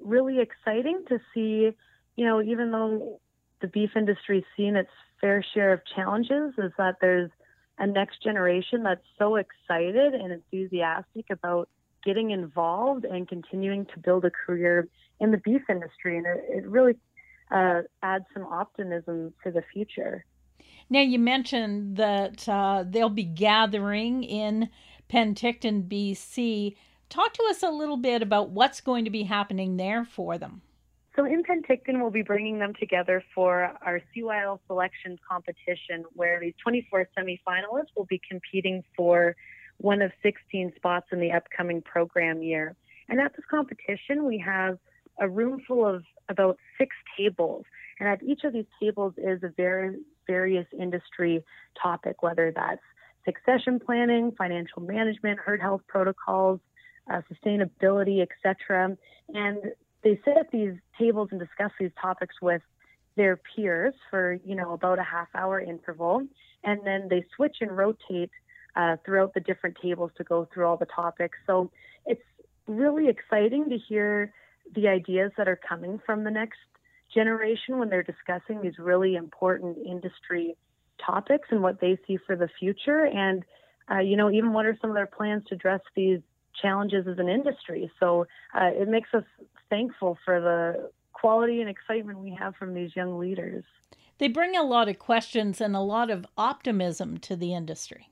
really 0.00 0.40
exciting 0.40 1.04
to 1.08 1.18
see. 1.32 1.70
You 2.16 2.24
know, 2.26 2.40
even 2.42 2.70
though 2.70 3.20
the 3.60 3.68
beef 3.68 3.90
industry's 3.96 4.44
seen 4.56 4.76
its 4.76 4.90
fair 5.20 5.44
share 5.54 5.72
of 5.72 5.80
challenges, 5.94 6.54
is 6.58 6.72
that 6.78 6.96
there's 7.00 7.30
a 7.78 7.86
next 7.86 8.22
generation 8.22 8.82
that's 8.84 9.04
so 9.18 9.36
excited 9.36 10.14
and 10.14 10.32
enthusiastic 10.32 11.26
about 11.30 11.68
getting 12.04 12.30
involved 12.30 13.04
and 13.04 13.28
continuing 13.28 13.86
to 13.86 13.98
build 13.98 14.24
a 14.24 14.30
career 14.30 14.86
in 15.20 15.30
the 15.30 15.38
beef 15.38 15.62
industry. 15.68 16.18
And 16.18 16.26
it, 16.26 16.44
it 16.48 16.66
really 16.66 16.94
uh, 17.50 17.82
adds 18.02 18.24
some 18.32 18.44
optimism 18.44 19.32
for 19.42 19.50
the 19.50 19.62
future. 19.72 20.24
Now, 20.90 21.00
you 21.00 21.18
mentioned 21.18 21.96
that 21.96 22.48
uh, 22.48 22.84
they'll 22.86 23.08
be 23.08 23.24
gathering 23.24 24.22
in 24.22 24.68
Penticton, 25.10 25.88
BC. 25.88 26.76
Talk 27.08 27.32
to 27.34 27.46
us 27.48 27.62
a 27.62 27.70
little 27.70 27.96
bit 27.96 28.22
about 28.22 28.50
what's 28.50 28.80
going 28.80 29.04
to 29.04 29.10
be 29.10 29.24
happening 29.24 29.76
there 29.76 30.04
for 30.04 30.38
them. 30.38 30.62
So 31.16 31.24
in 31.24 31.44
Penticton, 31.44 32.00
we'll 32.00 32.10
be 32.10 32.22
bringing 32.22 32.58
them 32.58 32.74
together 32.78 33.22
for 33.34 33.72
our 33.82 34.00
CYL 34.14 34.58
selection 34.66 35.16
competition, 35.28 36.04
where 36.14 36.40
these 36.40 36.54
24 36.62 37.08
semifinalists 37.16 37.94
will 37.96 38.06
be 38.06 38.20
competing 38.28 38.82
for 38.96 39.36
one 39.78 40.02
of 40.02 40.10
16 40.22 40.72
spots 40.76 41.06
in 41.12 41.20
the 41.20 41.30
upcoming 41.30 41.82
program 41.82 42.42
year. 42.42 42.74
And 43.08 43.20
at 43.20 43.32
this 43.36 43.44
competition, 43.48 44.24
we 44.24 44.38
have 44.38 44.78
a 45.20 45.28
room 45.28 45.62
full 45.66 45.86
of 45.86 46.04
about 46.28 46.58
six 46.78 46.96
tables. 47.16 47.64
And 48.00 48.08
at 48.08 48.22
each 48.22 48.44
of 48.44 48.52
these 48.52 48.66
tables 48.80 49.14
is 49.16 49.42
a 49.42 49.48
very 49.56 49.96
various 50.26 50.66
industry 50.78 51.44
topic, 51.80 52.22
whether 52.22 52.52
that's 52.54 52.82
succession 53.24 53.80
planning, 53.80 54.32
financial 54.36 54.82
management, 54.82 55.38
herd 55.38 55.60
health 55.60 55.82
protocols, 55.88 56.60
uh, 57.10 57.20
sustainability, 57.32 58.22
etc. 58.22 58.96
And 59.32 59.58
they 60.02 60.20
sit 60.24 60.36
at 60.36 60.50
these 60.50 60.74
tables 60.98 61.28
and 61.30 61.40
discuss 61.40 61.72
these 61.78 61.90
topics 62.00 62.36
with 62.40 62.62
their 63.16 63.36
peers 63.54 63.94
for 64.10 64.38
you 64.44 64.54
know 64.54 64.72
about 64.72 64.98
a 64.98 65.02
half 65.02 65.28
hour 65.34 65.60
interval, 65.60 66.26
and 66.64 66.80
then 66.84 67.08
they 67.08 67.24
switch 67.36 67.56
and 67.60 67.76
rotate 67.76 68.30
uh, 68.76 68.96
throughout 69.04 69.34
the 69.34 69.40
different 69.40 69.76
tables 69.80 70.10
to 70.16 70.24
go 70.24 70.48
through 70.52 70.66
all 70.66 70.76
the 70.76 70.86
topics. 70.86 71.38
So 71.46 71.70
it's 72.06 72.22
really 72.66 73.08
exciting 73.08 73.68
to 73.70 73.78
hear 73.78 74.32
the 74.74 74.88
ideas 74.88 75.30
that 75.36 75.48
are 75.48 75.58
coming 75.68 76.00
from 76.04 76.24
the 76.24 76.30
next 76.30 76.58
generation 77.14 77.78
when 77.78 77.88
they're 77.88 78.02
discussing 78.02 78.60
these 78.60 78.78
really 78.78 79.14
important 79.14 79.78
industry 79.86 80.56
topics 81.04 81.48
and 81.50 81.62
what 81.62 81.80
they 81.80 81.98
see 82.06 82.18
for 82.26 82.36
the 82.36 82.48
future. 82.58 83.06
And, 83.06 83.44
uh, 83.90 83.98
you 83.98 84.16
know, 84.16 84.30
even 84.30 84.52
what 84.52 84.66
are 84.66 84.76
some 84.80 84.90
of 84.90 84.96
their 84.96 85.06
plans 85.06 85.44
to 85.48 85.54
address 85.54 85.80
these 85.94 86.20
challenges 86.60 87.06
as 87.08 87.18
an 87.18 87.28
industry. 87.28 87.90
So 88.00 88.26
uh, 88.54 88.70
it 88.72 88.88
makes 88.88 89.08
us 89.12 89.24
thankful 89.70 90.18
for 90.24 90.40
the 90.40 90.90
quality 91.12 91.60
and 91.60 91.70
excitement 91.70 92.18
we 92.18 92.36
have 92.38 92.54
from 92.56 92.74
these 92.74 92.94
young 92.94 93.18
leaders. 93.18 93.64
They 94.18 94.28
bring 94.28 94.56
a 94.56 94.62
lot 94.62 94.88
of 94.88 94.98
questions 94.98 95.60
and 95.60 95.74
a 95.74 95.80
lot 95.80 96.10
of 96.10 96.26
optimism 96.36 97.18
to 97.18 97.36
the 97.36 97.54
industry. 97.54 98.10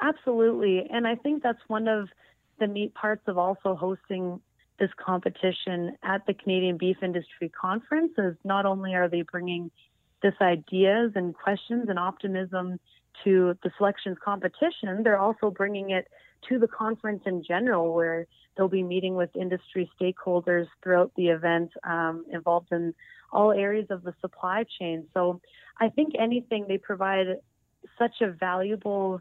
Absolutely. 0.00 0.86
And 0.90 1.06
I 1.06 1.16
think 1.16 1.42
that's 1.42 1.58
one 1.66 1.88
of 1.88 2.08
the 2.60 2.66
neat 2.66 2.94
parts 2.94 3.22
of 3.26 3.38
also 3.38 3.74
hosting 3.74 4.40
this 4.78 4.90
competition 5.04 5.96
at 6.02 6.26
the 6.26 6.34
Canadian 6.34 6.76
Beef 6.76 6.96
Industry 7.02 7.48
Conference 7.48 8.12
is 8.18 8.34
not 8.44 8.66
only 8.66 8.94
are 8.94 9.08
they 9.08 9.22
bringing 9.22 9.70
this 10.22 10.34
ideas 10.40 11.12
and 11.14 11.34
questions 11.34 11.88
and 11.88 11.98
optimism 11.98 12.80
to 13.22 13.56
the 13.62 13.70
selections 13.76 14.16
competition, 14.24 15.02
they're 15.02 15.18
also 15.18 15.50
bringing 15.50 15.90
it 15.90 16.08
to 16.48 16.58
the 16.58 16.66
conference 16.66 17.22
in 17.26 17.42
general, 17.42 17.94
where 17.94 18.26
they'll 18.56 18.68
be 18.68 18.82
meeting 18.82 19.14
with 19.14 19.30
industry 19.36 19.90
stakeholders 20.00 20.66
throughout 20.82 21.12
the 21.16 21.28
event 21.28 21.70
um, 21.84 22.24
involved 22.32 22.72
in 22.72 22.94
all 23.32 23.52
areas 23.52 23.86
of 23.90 24.02
the 24.02 24.14
supply 24.20 24.64
chain. 24.78 25.06
So 25.14 25.40
I 25.80 25.88
think 25.88 26.14
anything 26.18 26.66
they 26.68 26.78
provide 26.78 27.26
such 27.98 28.20
a 28.20 28.30
valuable 28.30 29.20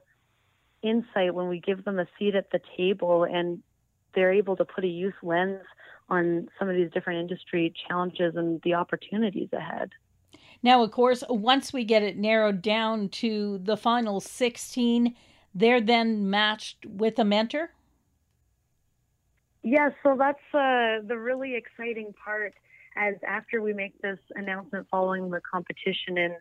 insight 0.81 1.33
when 1.33 1.48
we 1.48 1.60
give 1.60 1.83
them 1.86 2.00
a 2.00 2.07
seat 2.17 2.36
at 2.36 2.51
the 2.51 2.60
table 2.77 3.24
and 3.24 3.62
they're 4.13 4.34
able 4.34 4.55
to 4.58 4.65
put 4.65 4.84
a 4.84 4.88
youth 4.88 5.15
lens 5.22 5.62
on 6.10 6.48
some 6.60 6.70
of 6.70 6.75
these 6.75 6.91
different 6.91 7.20
industry 7.20 7.74
challenges 7.88 8.36
and 8.36 8.62
the 8.63 8.74
opportunities 8.74 9.50
ahead. 9.53 9.91
Now, 10.62 10.84
of 10.84 10.91
course, 10.91 11.24
once 11.29 11.74
we 11.74 11.84
get 11.84 12.03
it 12.03 12.17
narrowed 12.17 12.62
down 12.62 13.10
to 13.10 13.60
the 13.63 13.75
final 13.75 14.22
16, 14.22 15.15
they're 15.53 15.82
then 15.82 16.29
matched 16.29 16.86
with 16.86 17.20
a 17.20 17.25
mentor? 17.25 17.72
Yeah, 19.62 19.89
so 20.03 20.15
that's 20.17 20.39
uh, 20.53 21.05
the 21.08 21.17
really 21.17 21.55
exciting 21.55 22.13
part. 22.24 22.53
As 22.96 23.15
after 23.27 23.62
we 23.62 23.74
make 23.74 24.00
this 24.01 24.20
announcement 24.36 24.88
following 24.91 25.32
the 25.32 25.41
competition 25.41 26.17
in 26.17 26.36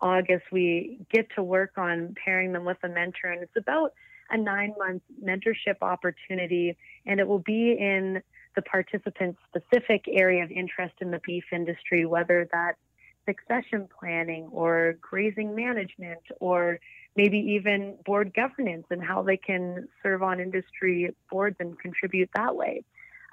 August, 0.00 0.44
we 0.52 1.00
get 1.12 1.26
to 1.34 1.42
work 1.42 1.72
on 1.76 2.14
pairing 2.22 2.52
them 2.52 2.64
with 2.64 2.76
a 2.82 2.88
mentor, 2.88 3.28
and 3.28 3.42
it's 3.42 3.56
about 3.56 3.92
a 4.30 4.36
nine 4.36 4.74
month 4.78 5.02
mentorship 5.22 5.76
opportunity, 5.82 6.76
and 7.06 7.20
it 7.20 7.26
will 7.26 7.40
be 7.40 7.72
in 7.72 8.22
the 8.54 8.62
participant's 8.62 9.38
specific 9.48 10.04
area 10.08 10.42
of 10.42 10.50
interest 10.50 10.94
in 11.00 11.10
the 11.10 11.20
beef 11.24 11.44
industry, 11.52 12.06
whether 12.06 12.48
that's 12.52 12.78
succession 13.26 13.88
planning 13.98 14.48
or 14.52 14.94
grazing 15.00 15.54
management 15.54 16.20
or 16.40 16.78
maybe 17.16 17.38
even 17.38 17.96
board 18.04 18.32
governance 18.34 18.86
and 18.90 19.02
how 19.02 19.22
they 19.22 19.36
can 19.36 19.88
serve 20.02 20.22
on 20.22 20.40
industry 20.40 21.14
boards 21.30 21.56
and 21.60 21.78
contribute 21.78 22.30
that 22.34 22.54
way. 22.54 22.84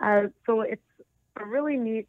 Uh, 0.03 0.23
so 0.45 0.61
it's 0.61 0.81
a 1.39 1.45
really 1.45 1.77
neat 1.77 2.07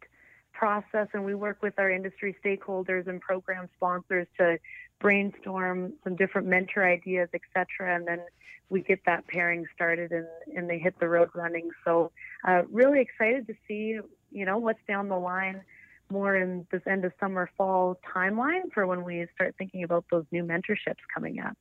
process, 0.53 1.07
and 1.13 1.23
we 1.23 1.35
work 1.35 1.61
with 1.61 1.73
our 1.77 1.89
industry 1.89 2.35
stakeholders 2.43 3.07
and 3.07 3.21
program 3.21 3.69
sponsors 3.75 4.27
to 4.37 4.57
brainstorm 4.99 5.93
some 6.03 6.15
different 6.15 6.47
mentor 6.47 6.85
ideas, 6.85 7.29
etc., 7.33 7.95
and 7.95 8.07
then 8.07 8.21
we 8.69 8.81
get 8.81 8.99
that 9.05 9.27
pairing 9.27 9.65
started 9.75 10.11
and, 10.11 10.27
and 10.55 10.69
they 10.69 10.79
hit 10.79 10.99
the 10.99 11.07
road 11.07 11.29
running. 11.35 11.69
So, 11.83 12.11
uh, 12.47 12.63
really 12.71 12.99
excited 12.99 13.45
to 13.47 13.53
see, 13.67 13.99
you 14.31 14.45
know, 14.45 14.57
what's 14.57 14.79
down 14.87 15.07
the 15.07 15.17
line 15.17 15.61
more 16.09 16.35
in 16.35 16.65
this 16.71 16.81
end 16.87 17.05
of 17.05 17.11
summer 17.19 17.49
fall 17.57 17.99
timeline 18.15 18.71
for 18.73 18.85
when 18.85 19.03
we 19.03 19.25
start 19.35 19.55
thinking 19.57 19.83
about 19.83 20.05
those 20.11 20.25
new 20.31 20.43
mentorships 20.43 21.01
coming 21.13 21.39
up. 21.39 21.57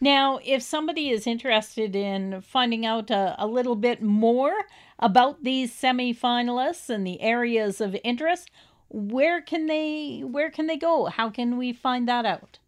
Now, 0.00 0.40
if 0.44 0.62
somebody 0.62 1.10
is 1.10 1.26
interested 1.26 1.94
in 1.94 2.40
finding 2.40 2.84
out 2.84 3.10
a, 3.10 3.34
a 3.38 3.46
little 3.46 3.76
bit 3.76 4.02
more 4.02 4.52
about 4.98 5.44
these 5.44 5.72
semifinalists 5.72 6.90
and 6.90 7.06
the 7.06 7.20
areas 7.20 7.80
of 7.80 7.96
interest, 8.04 8.50
where 8.94 9.42
can 9.42 9.66
they 9.66 10.22
where 10.24 10.50
can 10.50 10.68
they 10.68 10.76
go? 10.76 11.06
How 11.06 11.28
can 11.28 11.58
we 11.58 11.72
find 11.72 12.06
that 12.08 12.24
out? 12.24 12.60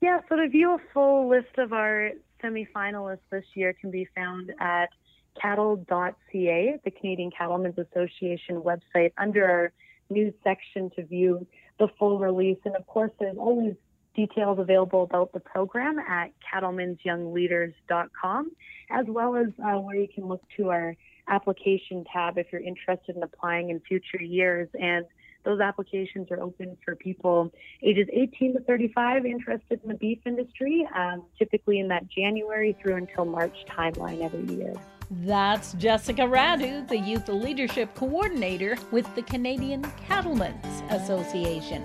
Yeah, 0.00 0.20
so 0.28 0.36
to 0.36 0.48
view 0.48 0.74
a 0.74 0.78
full 0.94 1.28
list 1.28 1.58
of 1.58 1.72
our 1.72 2.12
semifinalists 2.42 3.18
this 3.30 3.44
year 3.54 3.72
can 3.72 3.90
be 3.90 4.06
found 4.14 4.52
at 4.60 4.90
cattle.ca, 5.40 6.78
the 6.84 6.90
Canadian 6.90 7.32
Cattlemen's 7.36 7.78
Association 7.78 8.62
website, 8.62 9.12
under 9.18 9.44
our 9.44 9.72
news 10.10 10.34
section 10.44 10.90
to 10.96 11.04
view 11.04 11.44
the 11.78 11.88
full 11.98 12.20
release. 12.20 12.58
And 12.64 12.76
of 12.76 12.86
course, 12.86 13.10
there's 13.18 13.38
always 13.38 13.74
details 14.14 14.60
available 14.60 15.02
about 15.02 15.32
the 15.32 15.40
program 15.40 15.98
at 15.98 16.30
cattlemensyoungleaders.com, 16.52 18.52
as 18.90 19.06
well 19.08 19.34
as 19.36 19.48
uh, 19.58 19.80
where 19.80 19.96
you 19.96 20.06
can 20.12 20.26
look 20.26 20.42
to 20.56 20.70
our 20.70 20.96
application 21.28 22.04
tab 22.12 22.38
if 22.38 22.46
you're 22.52 22.62
interested 22.62 23.16
in 23.16 23.22
applying 23.22 23.70
in 23.70 23.80
future 23.80 24.22
years. 24.22 24.68
And 24.78 25.04
those 25.44 25.60
applications 25.60 26.30
are 26.30 26.40
open 26.40 26.76
for 26.84 26.94
people 26.94 27.52
ages 27.82 28.06
18 28.12 28.54
to 28.54 28.60
35 28.60 29.26
interested 29.26 29.80
in 29.82 29.88
the 29.88 29.94
beef 29.96 30.18
industry, 30.24 30.86
um, 30.94 31.24
typically 31.38 31.80
in 31.80 31.88
that 31.88 32.08
January 32.08 32.76
through 32.80 32.96
until 32.96 33.24
March 33.24 33.64
timeline 33.68 34.22
every 34.22 34.54
year. 34.54 34.74
That's 35.10 35.74
Jessica 35.74 36.22
Radu, 36.22 36.88
the 36.88 36.96
Youth 36.96 37.28
Leadership 37.28 37.94
Coordinator 37.94 38.78
with 38.90 39.12
the 39.14 39.22
Canadian 39.22 39.82
Cattlemen's 40.06 40.82
Association. 40.90 41.82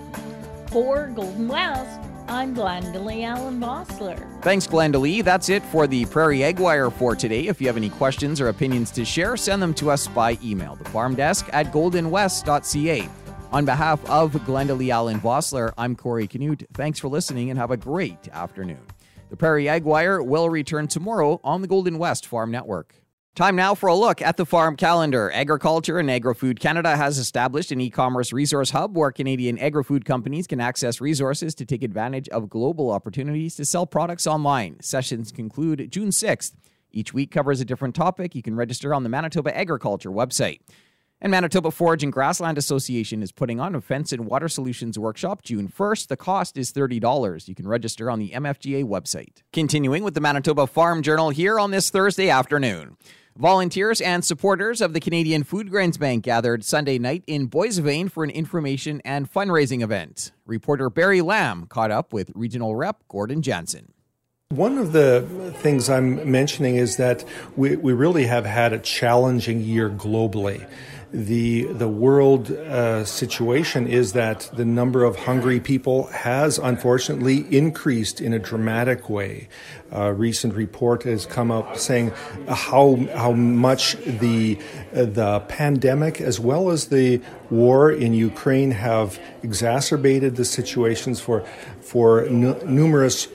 For 0.68 1.08
Golden 1.08 1.48
West, 1.48 2.00
I'm 2.28 2.54
Glendalee 2.54 3.24
Allen 3.24 3.58
Vossler. 3.58 4.42
Thanks, 4.42 4.66
Glendalee. 4.66 5.24
That's 5.24 5.48
it 5.48 5.62
for 5.62 5.86
the 5.86 6.04
Prairie 6.04 6.44
Ag 6.44 6.58
Wire 6.58 6.90
for 6.90 7.16
today. 7.16 7.46
If 7.46 7.58
you 7.58 7.66
have 7.68 7.78
any 7.78 7.88
questions 7.88 8.38
or 8.38 8.48
opinions 8.48 8.90
to 8.92 9.04
share, 9.06 9.34
send 9.38 9.62
them 9.62 9.72
to 9.74 9.90
us 9.90 10.06
by 10.08 10.36
email, 10.44 10.76
the 10.76 10.84
farm 10.90 11.14
desk 11.14 11.48
at 11.54 11.72
goldenwest.ca. 11.72 13.08
On 13.50 13.64
behalf 13.64 14.04
of 14.10 14.32
Glendalee 14.32 14.90
Allen 14.90 15.20
Vossler, 15.20 15.72
I'm 15.78 15.96
Corey 15.96 16.26
Canute. 16.26 16.66
Thanks 16.74 16.98
for 16.98 17.08
listening 17.08 17.48
and 17.48 17.58
have 17.58 17.70
a 17.70 17.78
great 17.78 18.28
afternoon. 18.28 18.84
The 19.30 19.36
Prairie 19.36 19.70
Ag 19.70 19.84
Wire 19.84 20.22
will 20.22 20.50
return 20.50 20.86
tomorrow 20.86 21.40
on 21.42 21.62
the 21.62 21.68
Golden 21.68 21.96
West 21.96 22.26
Farm 22.26 22.50
Network. 22.50 22.94
Time 23.38 23.54
now 23.54 23.72
for 23.72 23.88
a 23.88 23.94
look 23.94 24.20
at 24.20 24.36
the 24.36 24.44
farm 24.44 24.74
calendar. 24.74 25.30
Agriculture 25.30 26.00
and 26.00 26.10
Agri-Food 26.10 26.58
Canada 26.58 26.96
has 26.96 27.18
established 27.18 27.70
an 27.70 27.80
e 27.80 27.88
commerce 27.88 28.32
resource 28.32 28.70
hub 28.70 28.96
where 28.96 29.12
Canadian 29.12 29.60
agri 29.60 29.84
food 29.84 30.04
companies 30.04 30.48
can 30.48 30.60
access 30.60 31.00
resources 31.00 31.54
to 31.54 31.64
take 31.64 31.84
advantage 31.84 32.28
of 32.30 32.50
global 32.50 32.90
opportunities 32.90 33.54
to 33.54 33.64
sell 33.64 33.86
products 33.86 34.26
online. 34.26 34.80
Sessions 34.80 35.30
conclude 35.30 35.88
June 35.88 36.08
6th. 36.08 36.54
Each 36.90 37.14
week 37.14 37.30
covers 37.30 37.60
a 37.60 37.64
different 37.64 37.94
topic. 37.94 38.34
You 38.34 38.42
can 38.42 38.56
register 38.56 38.92
on 38.92 39.04
the 39.04 39.08
Manitoba 39.08 39.56
Agriculture 39.56 40.10
website. 40.10 40.58
And 41.20 41.30
Manitoba 41.30 41.70
Forage 41.70 42.02
and 42.02 42.12
Grassland 42.12 42.58
Association 42.58 43.22
is 43.22 43.30
putting 43.30 43.60
on 43.60 43.76
a 43.76 43.80
fence 43.80 44.12
and 44.12 44.26
water 44.26 44.48
solutions 44.48 44.98
workshop 44.98 45.42
June 45.42 45.68
1st. 45.68 46.08
The 46.08 46.16
cost 46.16 46.58
is 46.58 46.72
$30. 46.72 47.46
You 47.46 47.54
can 47.54 47.68
register 47.68 48.10
on 48.10 48.18
the 48.18 48.30
MFGA 48.30 48.82
website. 48.84 49.42
Continuing 49.52 50.02
with 50.02 50.14
the 50.14 50.20
Manitoba 50.20 50.66
Farm 50.66 51.02
Journal 51.02 51.30
here 51.30 51.60
on 51.60 51.70
this 51.70 51.90
Thursday 51.90 52.30
afternoon. 52.30 52.96
Volunteers 53.38 54.00
and 54.00 54.24
supporters 54.24 54.80
of 54.80 54.94
the 54.94 54.98
Canadian 54.98 55.44
Food 55.44 55.70
Grains 55.70 55.96
Bank 55.96 56.24
gathered 56.24 56.64
Sunday 56.64 56.98
night 56.98 57.22
in 57.28 57.48
Boissevain 57.48 58.10
for 58.10 58.24
an 58.24 58.30
information 58.30 59.00
and 59.04 59.32
fundraising 59.32 59.80
event. 59.80 60.32
Reporter 60.44 60.90
Barry 60.90 61.20
Lamb 61.20 61.66
caught 61.66 61.92
up 61.92 62.12
with 62.12 62.32
regional 62.34 62.74
rep 62.74 63.04
Gordon 63.06 63.40
Jansen. 63.40 63.92
One 64.48 64.76
of 64.76 64.90
the 64.90 65.52
things 65.58 65.88
I'm 65.88 66.28
mentioning 66.28 66.74
is 66.74 66.96
that 66.96 67.24
we, 67.54 67.76
we 67.76 67.92
really 67.92 68.26
have 68.26 68.44
had 68.44 68.72
a 68.72 68.78
challenging 68.80 69.60
year 69.60 69.88
globally 69.88 70.68
the 71.12 71.64
the 71.64 71.88
world 71.88 72.50
uh, 72.50 73.04
situation 73.04 73.86
is 73.86 74.12
that 74.12 74.50
the 74.52 74.64
number 74.64 75.04
of 75.04 75.16
hungry 75.16 75.58
people 75.58 76.06
has 76.08 76.58
unfortunately 76.58 77.46
increased 77.56 78.20
in 78.20 78.32
a 78.32 78.38
dramatic 78.38 79.08
way. 79.08 79.48
A 79.90 80.12
recent 80.12 80.54
report 80.54 81.04
has 81.04 81.24
come 81.24 81.50
up 81.50 81.78
saying 81.78 82.12
how 82.46 82.96
how 83.14 83.32
much 83.32 83.96
the 84.04 84.58
the 84.92 85.40
pandemic 85.48 86.20
as 86.20 86.38
well 86.38 86.70
as 86.70 86.88
the 86.88 87.22
war 87.50 87.90
in 87.90 88.12
Ukraine 88.12 88.72
have 88.72 89.18
exacerbated 89.42 90.36
the 90.36 90.44
situations 90.44 91.20
for 91.20 91.40
for 91.80 92.26
n- 92.26 92.60
numerous 92.66 93.28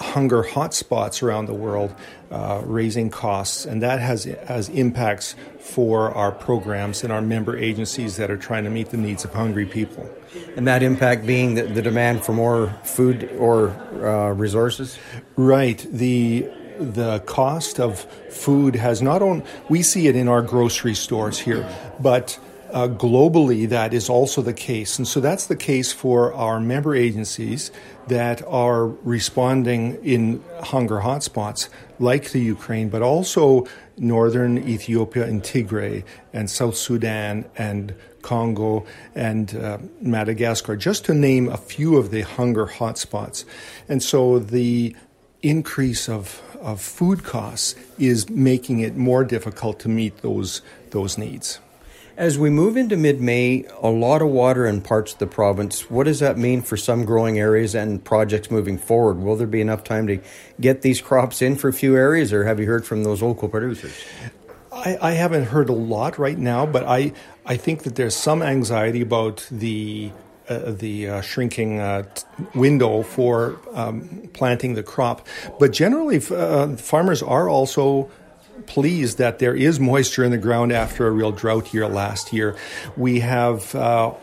hunger 0.00 0.42
hotspots 0.42 1.22
around 1.22 1.46
the 1.46 1.54
world, 1.54 1.94
uh, 2.30 2.62
raising 2.64 3.10
costs, 3.10 3.66
and 3.66 3.82
that 3.82 4.00
has 4.00 4.24
has 4.24 4.68
impacts 4.70 5.34
for 5.58 6.10
our 6.12 6.32
programs 6.32 7.04
and 7.04 7.12
our 7.12 7.20
member 7.20 7.56
agencies 7.56 8.16
that 8.16 8.30
are 8.30 8.36
trying 8.36 8.64
to 8.64 8.70
meet 8.70 8.90
the 8.90 8.96
needs 8.96 9.24
of 9.24 9.32
hungry 9.32 9.66
people. 9.66 10.08
And 10.56 10.66
that 10.66 10.82
impact 10.82 11.26
being 11.26 11.54
the, 11.54 11.62
the 11.62 11.82
demand 11.82 12.24
for 12.24 12.32
more 12.32 12.68
food 12.82 13.30
or 13.38 13.70
uh, 14.04 14.32
resources. 14.32 14.98
Right. 15.36 15.86
The 15.90 16.48
the 16.78 17.18
cost 17.20 17.78
of 17.78 18.00
food 18.30 18.74
has 18.74 19.02
not 19.02 19.20
only 19.20 19.44
we 19.68 19.82
see 19.82 20.08
it 20.08 20.16
in 20.16 20.28
our 20.28 20.40
grocery 20.40 20.94
stores 20.94 21.38
here, 21.38 21.68
but 22.00 22.38
uh, 22.72 22.88
globally, 22.88 23.68
that 23.68 23.92
is 23.92 24.08
also 24.08 24.42
the 24.42 24.52
case. 24.52 24.98
And 24.98 25.06
so 25.06 25.20
that's 25.20 25.46
the 25.46 25.56
case 25.56 25.92
for 25.92 26.32
our 26.34 26.60
member 26.60 26.94
agencies 26.94 27.70
that 28.08 28.42
are 28.46 28.86
responding 28.86 30.02
in 30.04 30.42
hunger 30.62 31.00
hotspots 31.00 31.68
like 31.98 32.30
the 32.30 32.40
Ukraine, 32.40 32.88
but 32.88 33.02
also 33.02 33.66
northern 33.96 34.58
Ethiopia 34.58 35.24
and 35.24 35.42
Tigray 35.42 36.04
and 36.32 36.50
South 36.50 36.76
Sudan 36.76 37.44
and 37.56 37.94
Congo 38.22 38.84
and 39.14 39.54
uh, 39.54 39.78
Madagascar, 40.00 40.76
just 40.76 41.04
to 41.06 41.14
name 41.14 41.48
a 41.48 41.56
few 41.56 41.96
of 41.96 42.10
the 42.10 42.22
hunger 42.22 42.66
hotspots. 42.66 43.44
And 43.88 44.02
so 44.02 44.38
the 44.38 44.94
increase 45.42 46.08
of, 46.08 46.42
of 46.60 46.80
food 46.80 47.24
costs 47.24 47.74
is 47.98 48.28
making 48.28 48.80
it 48.80 48.96
more 48.96 49.24
difficult 49.24 49.80
to 49.80 49.88
meet 49.88 50.18
those, 50.18 50.62
those 50.90 51.16
needs. 51.16 51.60
As 52.20 52.38
we 52.38 52.50
move 52.50 52.76
into 52.76 52.98
mid 52.98 53.18
May, 53.18 53.64
a 53.80 53.88
lot 53.88 54.20
of 54.20 54.28
water 54.28 54.66
in 54.66 54.82
parts 54.82 55.14
of 55.14 55.20
the 55.20 55.26
province. 55.26 55.88
What 55.88 56.04
does 56.04 56.20
that 56.20 56.36
mean 56.36 56.60
for 56.60 56.76
some 56.76 57.06
growing 57.06 57.38
areas 57.38 57.74
and 57.74 58.04
projects 58.04 58.50
moving 58.50 58.76
forward? 58.76 59.20
Will 59.20 59.36
there 59.36 59.46
be 59.46 59.62
enough 59.62 59.84
time 59.84 60.06
to 60.08 60.20
get 60.60 60.82
these 60.82 61.00
crops 61.00 61.40
in 61.40 61.56
for 61.56 61.68
a 61.68 61.72
few 61.72 61.96
areas, 61.96 62.30
or 62.30 62.44
have 62.44 62.60
you 62.60 62.66
heard 62.66 62.84
from 62.84 63.04
those 63.04 63.22
local 63.22 63.48
producers? 63.48 64.04
I, 64.70 64.98
I 65.00 65.10
haven't 65.12 65.44
heard 65.44 65.70
a 65.70 65.72
lot 65.72 66.18
right 66.18 66.36
now, 66.36 66.66
but 66.66 66.84
I, 66.84 67.14
I 67.46 67.56
think 67.56 67.84
that 67.84 67.94
there's 67.96 68.16
some 68.16 68.42
anxiety 68.42 69.00
about 69.00 69.48
the 69.50 70.12
uh, 70.46 70.72
the 70.72 71.08
uh, 71.08 71.20
shrinking 71.22 71.80
uh, 71.80 72.02
t- 72.02 72.22
window 72.54 73.02
for 73.02 73.58
um, 73.72 74.28
planting 74.34 74.74
the 74.74 74.82
crop. 74.82 75.26
But 75.58 75.70
generally, 75.70 76.18
uh, 76.30 76.76
farmers 76.76 77.22
are 77.22 77.48
also 77.48 78.10
pleased 78.66 79.18
that 79.18 79.38
there 79.38 79.54
is 79.54 79.80
moisture 79.80 80.24
in 80.24 80.30
the 80.30 80.38
ground 80.38 80.72
after 80.72 81.06
a 81.06 81.10
real 81.10 81.32
drought 81.32 81.72
year 81.72 81.88
last 81.88 82.32
year. 82.32 82.56
We 82.96 83.20
have 83.20 83.74
uh, 83.74 84.14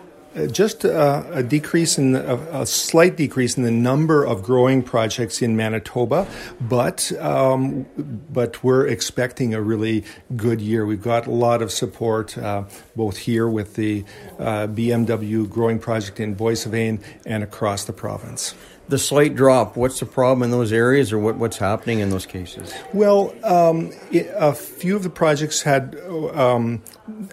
just 0.52 0.86
a, 0.86 1.38
a, 1.38 1.43
decrease 1.43 1.97
in 1.97 2.15
a, 2.15 2.36
a, 2.62 2.65
slight 2.65 3.15
decrease 3.15 3.58
in 3.58 3.63
the 3.63 3.71
number 3.71 4.23
of 4.23 4.43
growing 4.43 4.84
projects 4.84 5.41
in 5.41 5.56
Manitoba, 5.56 6.28
but 6.62 7.12
um, 7.19 7.86
but 8.32 8.63
we're 8.63 8.86
expecting 8.86 9.54
a 9.54 9.62
really 9.62 10.04
good 10.36 10.62
year. 10.62 10.86
We've 10.86 11.02
got 11.02 11.26
a 11.26 11.32
lot 11.32 11.62
of 11.62 11.71
support 11.71 12.38
uh, 12.38 12.65
both 12.95 13.17
here 13.17 13.47
with 13.47 13.76
the 13.76 14.04
uh, 14.38 14.67
BMW 14.67 15.50
growing 15.50 15.80
project 15.80 16.19
in 16.19 16.36
Boissevain 16.36 17.02
and 17.26 17.43
across 17.43 17.86
the 17.86 17.93
province 17.93 18.54
the 18.89 18.97
slight 18.97 19.36
drop, 19.36 19.76
what's 19.76 20.00
the 20.00 20.06
problem 20.06 20.43
in 20.43 20.52
those 20.52 20.71
areas 20.71 21.12
or 21.12 21.19
what, 21.19 21.36
what's 21.36 21.58
happening 21.58 22.00
in 22.00 22.10
those 22.10 22.26
cases? 22.26 22.73
Well, 22.93 23.34
um, 23.43 23.91
it, 24.12 24.32
a 24.36 24.54
few 24.54 24.95
of 24.95 25.04
the 25.04 25.10
projects 25.10 25.62
had 25.62 25.95
um, 26.34 26.82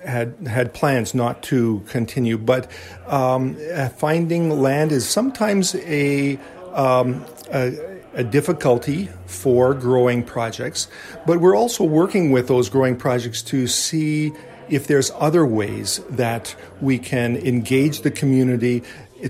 had 0.05 0.35
had 0.47 0.75
plans 0.75 1.15
not 1.15 1.43
to 1.45 1.83
continue, 1.89 2.39
but 2.39 2.71
um, 3.07 3.57
finding 3.97 4.51
land 4.51 4.93
is 4.93 5.09
sometimes 5.09 5.75
a, 5.77 6.39
um, 6.73 7.25
a 7.53 7.95
a 8.15 8.25
difficulty 8.25 9.09
for 9.27 9.75
growing 9.75 10.23
projects, 10.23 10.89
but 11.27 11.41
we're 11.41 11.57
also 11.57 11.85
working 11.85 12.31
with 12.31 12.49
those 12.49 12.69
growing 12.69 12.97
projects 12.97 13.43
to 13.43 13.67
see 13.67 14.33
if 14.69 14.87
there's 14.87 15.11
other 15.17 15.45
ways 15.45 16.01
that 16.11 16.55
we 16.81 16.99
can 16.99 17.37
engage 17.37 18.01
the 18.01 18.11
community 18.11 18.83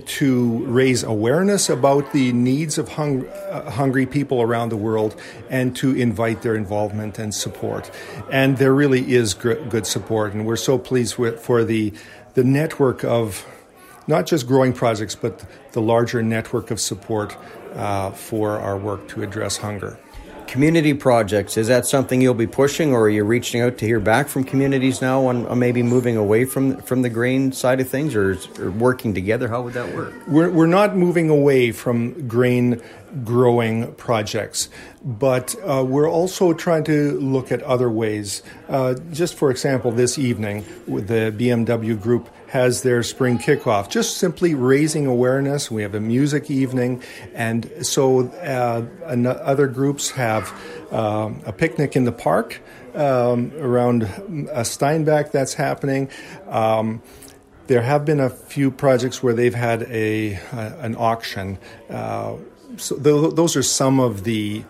to 0.05 0.65
raise 0.65 1.03
awareness 1.03 1.69
about 1.69 2.11
the 2.11 2.33
needs 2.33 2.77
of 2.77 2.89
hung, 2.89 3.25
uh, 3.27 3.69
hungry 3.71 4.05
people 4.05 4.41
around 4.41 4.69
the 4.69 4.77
world 4.77 5.15
and 5.49 5.75
to 5.77 5.95
invite 5.95 6.41
their 6.41 6.55
involvement 6.55 7.17
and 7.19 7.33
support. 7.33 7.89
And 8.31 8.57
there 8.57 8.73
really 8.73 9.13
is 9.13 9.33
gr- 9.33 9.53
good 9.53 9.87
support, 9.87 10.33
and 10.33 10.45
we're 10.45 10.55
so 10.55 10.77
pleased 10.77 11.17
with, 11.17 11.39
for 11.39 11.63
the, 11.63 11.93
the 12.33 12.43
network 12.43 13.03
of 13.03 13.45
not 14.07 14.25
just 14.25 14.47
growing 14.47 14.73
projects, 14.73 15.15
but 15.15 15.43
the 15.71 15.81
larger 15.81 16.21
network 16.21 16.71
of 16.71 16.79
support 16.79 17.35
uh, 17.73 18.11
for 18.11 18.51
our 18.51 18.77
work 18.77 19.07
to 19.09 19.23
address 19.23 19.57
hunger. 19.57 19.99
Community 20.47 20.93
projects, 20.93 21.57
is 21.57 21.67
that 21.67 21.85
something 21.85 22.21
you'll 22.21 22.33
be 22.33 22.47
pushing, 22.47 22.93
or 22.93 23.03
are 23.03 23.09
you 23.09 23.23
reaching 23.23 23.61
out 23.61 23.77
to 23.79 23.85
hear 23.85 23.99
back 23.99 24.27
from 24.27 24.43
communities 24.43 25.01
now 25.01 25.25
on, 25.25 25.45
on 25.47 25.59
maybe 25.59 25.83
moving 25.83 26.15
away 26.17 26.45
from 26.45 26.77
from 26.77 27.01
the 27.01 27.09
grain 27.09 27.51
side 27.51 27.81
of 27.81 27.89
things, 27.89 28.15
or, 28.15 28.37
or 28.59 28.71
working 28.71 29.13
together? 29.13 29.47
How 29.47 29.61
would 29.63 29.73
that 29.73 29.93
work? 29.95 30.13
We're, 30.27 30.49
we're 30.49 30.65
not 30.67 30.95
moving 30.95 31.29
away 31.29 31.71
from 31.71 32.27
grain 32.27 32.81
growing 33.23 33.93
projects, 33.95 34.69
but 35.03 35.55
uh, 35.63 35.83
we're 35.85 36.09
also 36.09 36.53
trying 36.53 36.83
to 36.85 37.19
look 37.19 37.51
at 37.51 37.61
other 37.63 37.89
ways. 37.89 38.43
Uh, 38.69 38.93
just 39.11 39.35
for 39.35 39.51
example, 39.51 39.91
this 39.91 40.17
evening, 40.17 40.65
with 40.87 41.07
the 41.07 41.33
BMW 41.37 41.99
group 41.99 42.29
has 42.55 42.83
their 42.83 43.03
spring 43.03 43.37
kickoff, 43.37 43.89
just 43.89 44.17
simply 44.17 44.55
raising 44.55 45.05
awareness. 45.07 45.69
We 45.69 45.81
have 45.81 45.93
a 45.93 45.99
music 45.99 46.49
evening, 46.49 47.03
and 47.33 47.69
so 47.81 48.29
uh, 48.29 48.85
other 49.03 49.67
groups 49.67 50.11
have 50.11 50.53
uh, 50.89 51.33
a 51.45 51.51
picnic 51.51 51.97
in 51.97 52.05
the 52.05 52.13
park 52.13 52.61
um, 52.93 53.51
around 53.59 54.07
Steinbach 54.63 55.33
that's 55.33 55.55
happening. 55.55 56.07
Um, 56.47 57.01
there 57.67 57.81
have 57.81 58.05
been 58.05 58.21
a 58.21 58.29
few 58.29 58.71
projects 58.71 59.21
where 59.21 59.33
they've 59.33 59.53
had 59.53 59.81
a, 59.89 60.39
an 60.53 60.95
auction. 60.95 61.57
Uh, 61.89 62.37
so 62.77 62.95
th- 62.95 63.35
those 63.35 63.57
are 63.57 63.63
some 63.63 63.99
of 63.99 64.23
the 64.23 64.63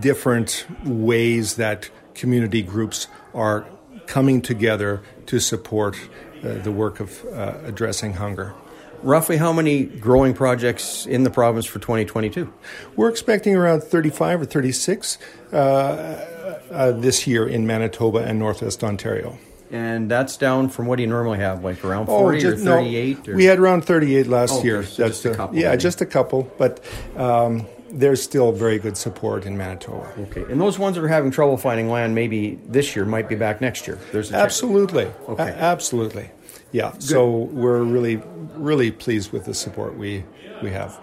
different 0.00 0.66
ways 0.84 1.54
that 1.54 1.88
community 2.14 2.62
groups 2.62 3.06
are 3.32 3.64
coming 4.08 4.42
together 4.42 5.02
to 5.26 5.38
support 5.38 5.96
the 6.42 6.72
work 6.72 7.00
of 7.00 7.24
uh, 7.26 7.54
addressing 7.64 8.14
hunger. 8.14 8.54
Roughly 9.02 9.36
how 9.36 9.52
many 9.52 9.84
growing 9.84 10.34
projects 10.34 11.06
in 11.06 11.22
the 11.22 11.30
province 11.30 11.66
for 11.66 11.78
2022? 11.78 12.52
We're 12.96 13.10
expecting 13.10 13.54
around 13.54 13.82
35 13.82 14.42
or 14.42 14.44
36 14.46 15.18
uh, 15.52 15.56
uh, 15.56 16.92
this 16.92 17.26
year 17.26 17.46
in 17.46 17.66
Manitoba 17.66 18.18
and 18.18 18.38
Northwest 18.38 18.82
Ontario. 18.82 19.38
And 19.70 20.10
that's 20.10 20.36
down 20.36 20.68
from 20.68 20.86
what 20.86 20.96
do 20.96 21.02
you 21.02 21.08
normally 21.08 21.38
have, 21.38 21.64
like 21.64 21.84
around 21.84 22.06
40 22.06 22.38
oh, 22.38 22.40
just, 22.40 22.62
or 22.62 22.76
38? 22.76 23.26
No, 23.26 23.34
We 23.34 23.44
had 23.44 23.58
around 23.58 23.84
38 23.84 24.28
last 24.28 24.54
oh, 24.54 24.64
year. 24.64 24.82
So 24.84 25.02
that's 25.02 25.22
just 25.22 25.34
a 25.34 25.36
couple. 25.36 25.56
Yeah, 25.58 25.70
maybe. 25.70 25.82
just 25.82 26.00
a 26.00 26.06
couple. 26.06 26.50
But 26.56 26.80
um, 27.16 27.66
there's 27.90 28.22
still 28.22 28.52
very 28.52 28.78
good 28.78 28.96
support 28.96 29.46
in 29.46 29.56
Manitoba. 29.56 30.12
Okay, 30.18 30.42
and 30.50 30.60
those 30.60 30.78
ones 30.78 30.96
that 30.96 31.04
are 31.04 31.08
having 31.08 31.30
trouble 31.30 31.56
finding 31.56 31.88
land, 31.88 32.14
maybe 32.14 32.58
this 32.66 32.94
year 32.96 33.04
might 33.04 33.28
be 33.28 33.34
back 33.34 33.60
next 33.60 33.86
year. 33.86 33.98
There's 34.12 34.32
absolutely, 34.32 35.06
okay, 35.28 35.48
a- 35.50 35.56
absolutely, 35.56 36.30
yeah. 36.72 36.92
Good. 36.92 37.02
So 37.02 37.30
we're 37.30 37.82
really, 37.82 38.22
really 38.54 38.90
pleased 38.90 39.32
with 39.32 39.44
the 39.44 39.54
support 39.54 39.96
we 39.96 40.24
we 40.62 40.70
have. 40.70 40.98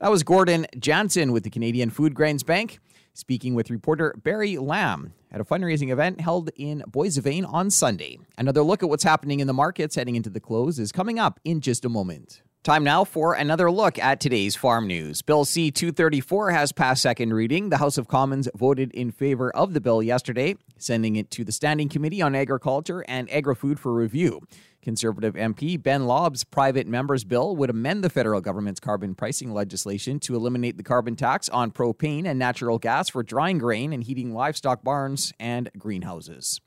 That 0.00 0.10
was 0.10 0.22
Gordon 0.22 0.66
Jansen 0.78 1.32
with 1.32 1.44
the 1.44 1.50
Canadian 1.50 1.90
Food 1.90 2.14
Grains 2.14 2.42
Bank 2.42 2.78
speaking 3.16 3.54
with 3.54 3.70
reporter 3.70 4.14
Barry 4.22 4.58
Lamb 4.58 5.14
at 5.32 5.40
a 5.40 5.44
fundraising 5.44 5.90
event 5.90 6.20
held 6.20 6.50
in 6.56 6.82
Boissevain 6.88 7.50
on 7.50 7.70
Sunday. 7.70 8.18
Another 8.36 8.62
look 8.62 8.82
at 8.82 8.88
what's 8.88 9.04
happening 9.04 9.40
in 9.40 9.46
the 9.46 9.54
markets 9.54 9.96
heading 9.96 10.16
into 10.16 10.30
the 10.30 10.40
close 10.40 10.78
is 10.78 10.92
coming 10.92 11.18
up 11.18 11.40
in 11.44 11.60
just 11.60 11.84
a 11.84 11.88
moment. 11.88 12.42
Time 12.66 12.82
now 12.82 13.04
for 13.04 13.34
another 13.34 13.70
look 13.70 13.96
at 13.96 14.18
today's 14.18 14.56
farm 14.56 14.88
news. 14.88 15.22
Bill 15.22 15.44
C 15.44 15.70
234 15.70 16.50
has 16.50 16.72
passed 16.72 17.00
second 17.00 17.32
reading. 17.32 17.68
The 17.68 17.76
House 17.76 17.96
of 17.96 18.08
Commons 18.08 18.48
voted 18.56 18.90
in 18.90 19.12
favor 19.12 19.54
of 19.54 19.72
the 19.72 19.80
bill 19.80 20.02
yesterday, 20.02 20.56
sending 20.76 21.14
it 21.14 21.30
to 21.30 21.44
the 21.44 21.52
Standing 21.52 21.88
Committee 21.88 22.20
on 22.20 22.34
Agriculture 22.34 23.04
and 23.06 23.30
Agri 23.30 23.54
Food 23.54 23.78
for 23.78 23.94
review. 23.94 24.40
Conservative 24.82 25.34
MP 25.34 25.80
Ben 25.80 26.06
Lobb's 26.06 26.42
private 26.42 26.88
members 26.88 27.22
bill 27.22 27.54
would 27.54 27.70
amend 27.70 28.02
the 28.02 28.10
federal 28.10 28.40
government's 28.40 28.80
carbon 28.80 29.14
pricing 29.14 29.54
legislation 29.54 30.18
to 30.18 30.34
eliminate 30.34 30.76
the 30.76 30.82
carbon 30.82 31.14
tax 31.14 31.48
on 31.48 31.70
propane 31.70 32.26
and 32.26 32.36
natural 32.36 32.80
gas 32.80 33.08
for 33.08 33.22
drying 33.22 33.58
grain 33.58 33.92
and 33.92 34.02
heating 34.02 34.34
livestock 34.34 34.82
barns 34.82 35.32
and 35.38 35.70
greenhouses. 35.78 36.60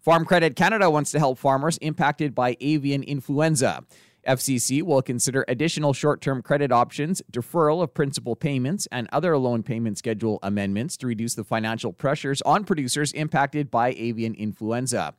Farm 0.00 0.24
Credit 0.24 0.56
Canada 0.56 0.90
wants 0.90 1.12
to 1.12 1.20
help 1.20 1.38
farmers 1.38 1.78
impacted 1.78 2.34
by 2.34 2.56
avian 2.60 3.04
influenza. 3.04 3.84
FCC 4.26 4.82
will 4.82 5.02
consider 5.02 5.44
additional 5.48 5.92
short 5.92 6.20
term 6.20 6.42
credit 6.42 6.72
options, 6.72 7.22
deferral 7.32 7.82
of 7.82 7.94
principal 7.94 8.36
payments, 8.36 8.86
and 8.90 9.08
other 9.12 9.36
loan 9.38 9.62
payment 9.62 9.98
schedule 9.98 10.38
amendments 10.42 10.96
to 10.98 11.06
reduce 11.06 11.34
the 11.34 11.44
financial 11.44 11.92
pressures 11.92 12.42
on 12.42 12.64
producers 12.64 13.12
impacted 13.12 13.70
by 13.70 13.92
avian 13.92 14.34
influenza. 14.34 15.14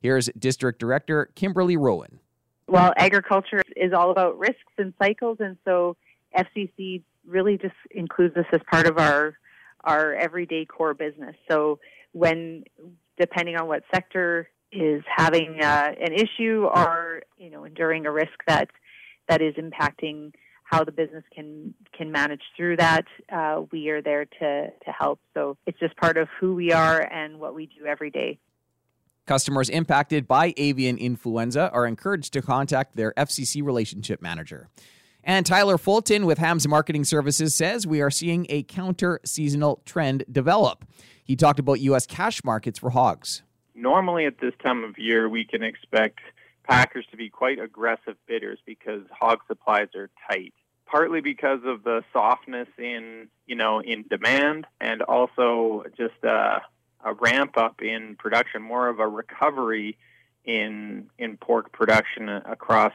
Here's 0.00 0.28
District 0.38 0.78
Director 0.78 1.30
Kimberly 1.34 1.76
Rowan. 1.76 2.20
Well, 2.66 2.92
agriculture 2.96 3.62
is 3.76 3.92
all 3.92 4.10
about 4.10 4.38
risks 4.38 4.72
and 4.78 4.94
cycles, 5.02 5.38
and 5.40 5.56
so 5.64 5.96
FCC 6.36 7.02
really 7.26 7.58
just 7.58 7.74
includes 7.90 8.34
this 8.34 8.46
as 8.52 8.60
part 8.70 8.86
of 8.86 8.98
our 8.98 9.34
our 9.84 10.14
everyday 10.14 10.64
core 10.66 10.94
business. 10.94 11.34
So 11.50 11.78
when 12.12 12.64
depending 13.18 13.56
on 13.56 13.66
what 13.66 13.82
sector 13.94 14.48
is 14.72 15.02
having 15.14 15.60
uh, 15.60 15.92
an 16.00 16.12
issue 16.12 16.68
or 16.74 17.22
you 17.38 17.50
know 17.50 17.64
enduring 17.64 18.06
a 18.06 18.10
risk 18.10 18.38
that 18.46 18.70
that 19.28 19.40
is 19.40 19.54
impacting 19.54 20.32
how 20.64 20.84
the 20.84 20.92
business 20.92 21.24
can 21.34 21.74
can 21.96 22.12
manage 22.12 22.42
through 22.56 22.76
that. 22.76 23.04
Uh, 23.32 23.62
we 23.72 23.88
are 23.88 24.00
there 24.00 24.24
to 24.24 24.70
to 24.70 24.92
help. 24.96 25.18
So 25.34 25.56
it's 25.66 25.78
just 25.78 25.96
part 25.96 26.16
of 26.16 26.28
who 26.40 26.54
we 26.54 26.72
are 26.72 27.00
and 27.00 27.40
what 27.40 27.54
we 27.54 27.66
do 27.66 27.86
every 27.86 28.10
day. 28.10 28.38
Customers 29.26 29.68
impacted 29.68 30.26
by 30.26 30.54
avian 30.56 30.96
influenza 30.96 31.70
are 31.72 31.86
encouraged 31.86 32.32
to 32.32 32.42
contact 32.42 32.96
their 32.96 33.12
FCC 33.16 33.62
relationship 33.62 34.22
manager. 34.22 34.68
And 35.22 35.44
Tyler 35.44 35.76
Fulton 35.76 36.24
with 36.24 36.38
Hams 36.38 36.66
Marketing 36.66 37.04
Services 37.04 37.54
says 37.54 37.86
we 37.86 38.00
are 38.00 38.10
seeing 38.10 38.46
a 38.48 38.62
counter 38.62 39.20
seasonal 39.24 39.82
trend 39.84 40.24
develop. 40.32 40.84
He 41.22 41.36
talked 41.36 41.58
about 41.60 41.80
U.S. 41.80 42.06
cash 42.06 42.42
markets 42.42 42.78
for 42.78 42.90
hogs 42.90 43.42
normally 43.80 44.26
at 44.26 44.38
this 44.38 44.54
time 44.62 44.84
of 44.84 44.98
year, 44.98 45.28
we 45.28 45.44
can 45.44 45.62
expect 45.62 46.20
packers 46.64 47.06
to 47.10 47.16
be 47.16 47.28
quite 47.28 47.58
aggressive 47.58 48.16
bidders 48.26 48.58
because 48.64 49.02
hog 49.10 49.40
supplies 49.48 49.88
are 49.94 50.10
tight. 50.30 50.54
Partly 50.86 51.20
because 51.20 51.60
of 51.64 51.84
the 51.84 52.02
softness 52.12 52.68
in, 52.76 53.28
you 53.46 53.54
know, 53.54 53.80
in 53.80 54.04
demand, 54.08 54.66
and 54.80 55.02
also 55.02 55.84
just 55.96 56.22
a, 56.24 56.62
a 57.04 57.14
ramp 57.14 57.56
up 57.56 57.80
in 57.80 58.16
production, 58.16 58.60
more 58.62 58.88
of 58.88 58.98
a 58.98 59.06
recovery 59.06 59.96
in 60.44 61.08
in 61.18 61.36
pork 61.36 61.70
production 61.70 62.28
across 62.28 62.94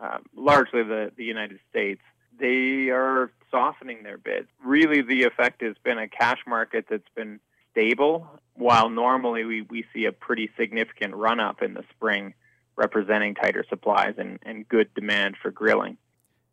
uh, 0.00 0.18
largely 0.34 0.82
the, 0.82 1.12
the 1.16 1.24
United 1.24 1.60
States. 1.68 2.00
They 2.38 2.88
are 2.88 3.30
softening 3.50 4.02
their 4.02 4.18
bids. 4.18 4.48
Really, 4.64 5.02
the 5.02 5.24
effect 5.24 5.62
has 5.62 5.76
been 5.84 5.98
a 5.98 6.08
cash 6.08 6.38
market 6.46 6.86
that's 6.90 7.08
been 7.14 7.38
stable, 7.80 8.26
while 8.54 8.90
normally 8.90 9.44
we, 9.44 9.62
we 9.62 9.84
see 9.94 10.04
a 10.04 10.12
pretty 10.12 10.50
significant 10.58 11.14
run 11.14 11.40
up 11.40 11.62
in 11.62 11.74
the 11.74 11.84
spring, 11.90 12.34
representing 12.76 13.34
tighter 13.34 13.64
supplies 13.68 14.14
and, 14.18 14.38
and 14.42 14.68
good 14.68 14.92
demand 14.94 15.36
for 15.40 15.50
grilling. 15.50 15.96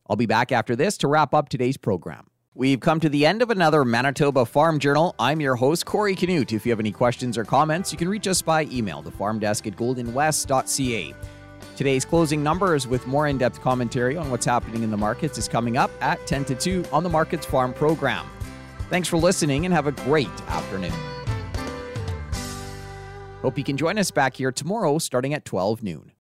I'll 0.10 0.16
be 0.16 0.26
back 0.26 0.52
after 0.52 0.76
this 0.76 0.98
to 1.00 1.08
wrap 1.08 1.34
up 1.34 1.50
today's 1.50 1.78
program. 1.78 2.28
We've 2.54 2.80
come 2.80 3.00
to 3.02 3.10
the 3.10 3.26
end 3.26 3.42
of 3.42 3.52
another 3.52 3.86
Manitoba 3.86 4.46
Farm 4.46 4.80
Journal. 4.80 5.14
I'm 5.20 5.42
your 5.42 5.56
host, 5.56 5.86
Corey 5.86 6.16
Canute. 6.16 6.54
If 6.54 6.66
you 6.66 6.72
have 6.72 6.80
any 6.80 6.92
questions 6.92 7.38
or 7.38 7.44
comments, 7.44 7.92
you 7.92 7.98
can 7.98 8.10
reach 8.10 8.28
us 8.28 8.42
by 8.42 8.64
email, 8.66 9.02
the 9.02 9.12
farm 9.12 9.38
at 9.44 9.58
goldenwest.ca. 9.62 11.14
Today's 11.76 12.06
closing 12.06 12.42
numbers 12.42 12.88
with 12.88 13.06
more 13.06 13.28
in 13.28 13.38
depth 13.38 13.62
commentary 13.62 14.18
on 14.18 14.32
what's 14.32 14.46
happening 14.46 14.82
in 14.82 14.90
the 14.90 14.98
markets 14.98 15.38
is 15.38 15.48
coming 15.48 15.78
up 15.78 15.92
at 16.02 16.26
10 16.26 16.46
to 16.46 16.56
2 16.56 16.86
on 16.92 17.04
the 17.04 17.10
Markets 17.10 17.46
Farm 17.46 17.74
program. 17.74 18.26
Thanks 18.90 19.08
for 19.08 19.18
listening 19.18 19.66
and 19.66 19.74
have 19.74 19.86
a 19.86 19.92
great 19.92 20.30
afternoon. 20.48 20.94
Hope 23.42 23.58
you 23.58 23.64
can 23.64 23.78
join 23.78 24.00
us 24.00 24.10
back 24.10 24.36
here 24.36 24.52
tomorrow 24.52 24.98
starting 24.98 25.34
at 25.34 25.46
12 25.46 25.84
noon. 25.84 26.12